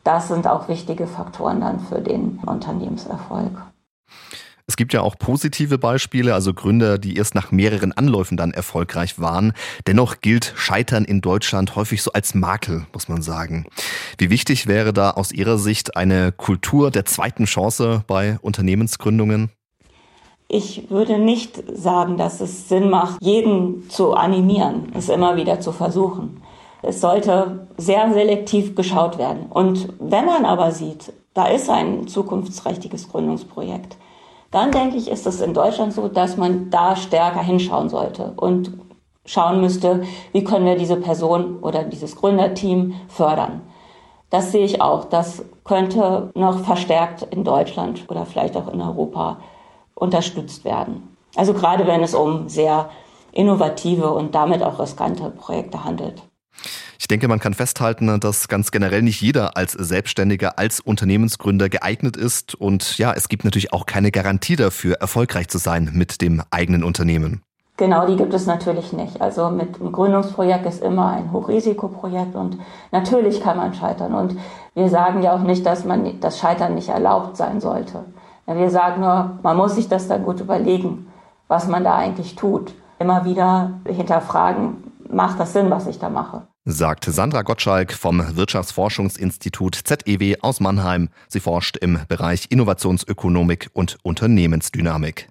Das 0.04 0.28
sind 0.28 0.46
auch 0.46 0.68
wichtige 0.68 1.06
Faktoren 1.06 1.60
dann 1.60 1.80
für 1.80 2.00
den 2.00 2.38
Unternehmenserfolg. 2.46 3.50
Es 4.68 4.76
gibt 4.76 4.92
ja 4.92 5.00
auch 5.00 5.16
positive 5.16 5.78
Beispiele, 5.78 6.34
also 6.34 6.52
Gründer, 6.52 6.98
die 6.98 7.16
erst 7.16 7.36
nach 7.36 7.52
mehreren 7.52 7.92
Anläufen 7.92 8.36
dann 8.36 8.50
erfolgreich 8.50 9.20
waren. 9.20 9.52
Dennoch 9.86 10.20
gilt 10.20 10.52
Scheitern 10.56 11.04
in 11.04 11.20
Deutschland 11.20 11.76
häufig 11.76 12.02
so 12.02 12.12
als 12.12 12.34
Makel, 12.34 12.84
muss 12.92 13.08
man 13.08 13.22
sagen. 13.22 13.66
Wie 14.18 14.28
wichtig 14.28 14.66
wäre 14.66 14.92
da 14.92 15.12
aus 15.12 15.30
Ihrer 15.30 15.58
Sicht 15.58 15.96
eine 15.96 16.32
Kultur 16.32 16.90
der 16.90 17.04
zweiten 17.04 17.44
Chance 17.44 18.02
bei 18.08 18.38
Unternehmensgründungen? 18.42 19.50
Ich 20.48 20.90
würde 20.90 21.18
nicht 21.18 21.62
sagen, 21.72 22.16
dass 22.16 22.40
es 22.40 22.68
Sinn 22.68 22.90
macht, 22.90 23.20
jeden 23.20 23.88
zu 23.88 24.14
animieren, 24.14 24.92
es 24.94 25.08
immer 25.08 25.36
wieder 25.36 25.60
zu 25.60 25.72
versuchen. 25.72 26.42
Es 26.86 27.00
sollte 27.00 27.66
sehr 27.76 28.12
selektiv 28.12 28.76
geschaut 28.76 29.18
werden. 29.18 29.46
Und 29.50 29.88
wenn 29.98 30.24
man 30.24 30.44
aber 30.44 30.70
sieht, 30.70 31.12
da 31.34 31.46
ist 31.46 31.68
ein 31.68 32.06
zukunftsträchtiges 32.06 33.08
Gründungsprojekt, 33.08 33.96
dann 34.52 34.70
denke 34.70 34.96
ich, 34.96 35.10
ist 35.10 35.26
es 35.26 35.40
in 35.40 35.52
Deutschland 35.52 35.92
so, 35.92 36.06
dass 36.06 36.36
man 36.36 36.70
da 36.70 36.94
stärker 36.94 37.42
hinschauen 37.42 37.88
sollte 37.88 38.34
und 38.36 38.72
schauen 39.24 39.60
müsste, 39.60 40.04
wie 40.30 40.44
können 40.44 40.64
wir 40.64 40.76
diese 40.76 40.94
Person 40.94 41.58
oder 41.58 41.82
dieses 41.82 42.14
Gründerteam 42.14 42.94
fördern. 43.08 43.62
Das 44.30 44.52
sehe 44.52 44.64
ich 44.64 44.80
auch. 44.80 45.06
Das 45.06 45.44
könnte 45.64 46.30
noch 46.34 46.60
verstärkt 46.60 47.22
in 47.22 47.42
Deutschland 47.42 48.04
oder 48.08 48.26
vielleicht 48.26 48.56
auch 48.56 48.72
in 48.72 48.80
Europa 48.80 49.38
unterstützt 49.96 50.64
werden. 50.64 51.16
Also 51.34 51.52
gerade 51.52 51.88
wenn 51.88 52.04
es 52.04 52.14
um 52.14 52.48
sehr 52.48 52.90
innovative 53.32 54.12
und 54.12 54.36
damit 54.36 54.62
auch 54.62 54.78
riskante 54.78 55.30
Projekte 55.30 55.84
handelt. 55.84 56.22
Ich 56.98 57.08
denke, 57.08 57.28
man 57.28 57.38
kann 57.38 57.54
festhalten, 57.54 58.20
dass 58.20 58.48
ganz 58.48 58.70
generell 58.70 59.02
nicht 59.02 59.20
jeder 59.20 59.56
als 59.56 59.72
Selbstständiger, 59.72 60.58
als 60.58 60.80
Unternehmensgründer 60.80 61.68
geeignet 61.68 62.16
ist. 62.16 62.54
Und 62.54 62.98
ja, 62.98 63.12
es 63.12 63.28
gibt 63.28 63.44
natürlich 63.44 63.72
auch 63.72 63.86
keine 63.86 64.10
Garantie 64.10 64.56
dafür, 64.56 64.96
erfolgreich 64.96 65.48
zu 65.48 65.58
sein 65.58 65.90
mit 65.92 66.20
dem 66.20 66.42
eigenen 66.50 66.82
Unternehmen. 66.82 67.42
Genau, 67.76 68.06
die 68.06 68.16
gibt 68.16 68.32
es 68.32 68.46
natürlich 68.46 68.94
nicht. 68.94 69.20
Also 69.20 69.50
mit 69.50 69.78
einem 69.78 69.92
Gründungsprojekt 69.92 70.64
ist 70.64 70.82
immer 70.82 71.10
ein 71.10 71.30
Hochrisikoprojekt 71.30 72.34
und 72.34 72.58
natürlich 72.90 73.42
kann 73.42 73.58
man 73.58 73.74
scheitern. 73.74 74.14
Und 74.14 74.36
wir 74.74 74.88
sagen 74.88 75.22
ja 75.22 75.34
auch 75.34 75.42
nicht, 75.42 75.66
dass 75.66 75.84
man 75.84 76.18
das 76.20 76.38
Scheitern 76.38 76.74
nicht 76.74 76.88
erlaubt 76.88 77.36
sein 77.36 77.60
sollte. 77.60 78.06
Wir 78.46 78.70
sagen 78.70 79.02
nur, 79.02 79.38
man 79.42 79.56
muss 79.56 79.74
sich 79.74 79.88
das 79.88 80.08
dann 80.08 80.24
gut 80.24 80.40
überlegen, 80.40 81.08
was 81.48 81.68
man 81.68 81.84
da 81.84 81.96
eigentlich 81.96 82.34
tut. 82.34 82.72
Immer 82.98 83.26
wieder 83.26 83.72
hinterfragen, 83.86 84.85
macht 85.10 85.40
das 85.40 85.52
Sinn, 85.52 85.70
was 85.70 85.86
ich 85.86 85.98
da 85.98 86.08
mache? 86.08 86.46
sagt 86.68 87.04
Sandra 87.04 87.42
Gottschalk 87.42 87.92
vom 87.92 88.36
Wirtschaftsforschungsinstitut 88.36 89.76
ZEW 89.76 90.34
aus 90.40 90.58
Mannheim. 90.58 91.10
Sie 91.28 91.38
forscht 91.38 91.76
im 91.76 92.00
Bereich 92.08 92.46
Innovationsökonomik 92.50 93.70
und 93.72 93.98
Unternehmensdynamik. 94.02 95.28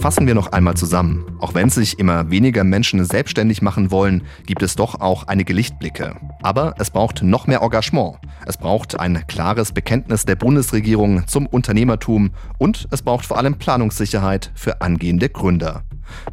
Fassen 0.00 0.26
wir 0.26 0.34
noch 0.34 0.52
einmal 0.52 0.78
zusammen. 0.78 1.26
Auch 1.40 1.52
wenn 1.52 1.68
sich 1.68 1.98
immer 1.98 2.30
weniger 2.30 2.64
Menschen 2.64 3.04
selbstständig 3.04 3.60
machen 3.60 3.90
wollen, 3.90 4.22
gibt 4.46 4.62
es 4.62 4.74
doch 4.74 4.98
auch 4.98 5.28
einige 5.28 5.52
Lichtblicke. 5.52 6.16
Aber 6.40 6.74
es 6.78 6.90
braucht 6.90 7.22
noch 7.22 7.46
mehr 7.46 7.60
Engagement. 7.60 8.16
Es 8.46 8.56
braucht 8.56 8.98
ein 8.98 9.26
klares 9.26 9.72
Bekenntnis 9.72 10.24
der 10.24 10.36
Bundesregierung 10.36 11.26
zum 11.26 11.46
Unternehmertum 11.46 12.30
und 12.56 12.88
es 12.90 13.02
braucht 13.02 13.26
vor 13.26 13.36
allem 13.36 13.58
Planungssicherheit 13.58 14.50
für 14.54 14.80
angehende 14.80 15.28
Gründer. 15.28 15.82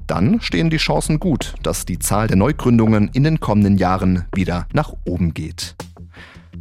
Dann 0.07 0.39
stehen 0.39 0.69
die 0.69 0.77
Chancen 0.77 1.19
gut, 1.19 1.55
dass 1.61 1.83
die 1.83 1.99
Zahl 1.99 2.27
der 2.27 2.37
Neugründungen 2.37 3.09
in 3.11 3.25
den 3.25 3.41
kommenden 3.41 3.77
Jahren 3.77 4.27
wieder 4.33 4.65
nach 4.71 4.93
oben 5.03 5.33
geht. 5.33 5.75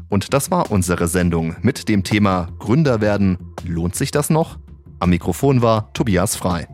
Und 0.08 0.34
das 0.34 0.50
war 0.50 0.72
unsere 0.72 1.06
Sendung 1.06 1.54
mit 1.62 1.88
dem 1.88 2.02
Thema 2.02 2.48
Gründer 2.58 3.00
werden. 3.00 3.38
Lohnt 3.64 3.94
sich 3.94 4.10
das 4.10 4.28
noch? 4.28 4.58
Am 4.98 5.10
Mikrofon 5.10 5.62
war 5.62 5.92
Tobias 5.92 6.34
Frei. 6.34 6.66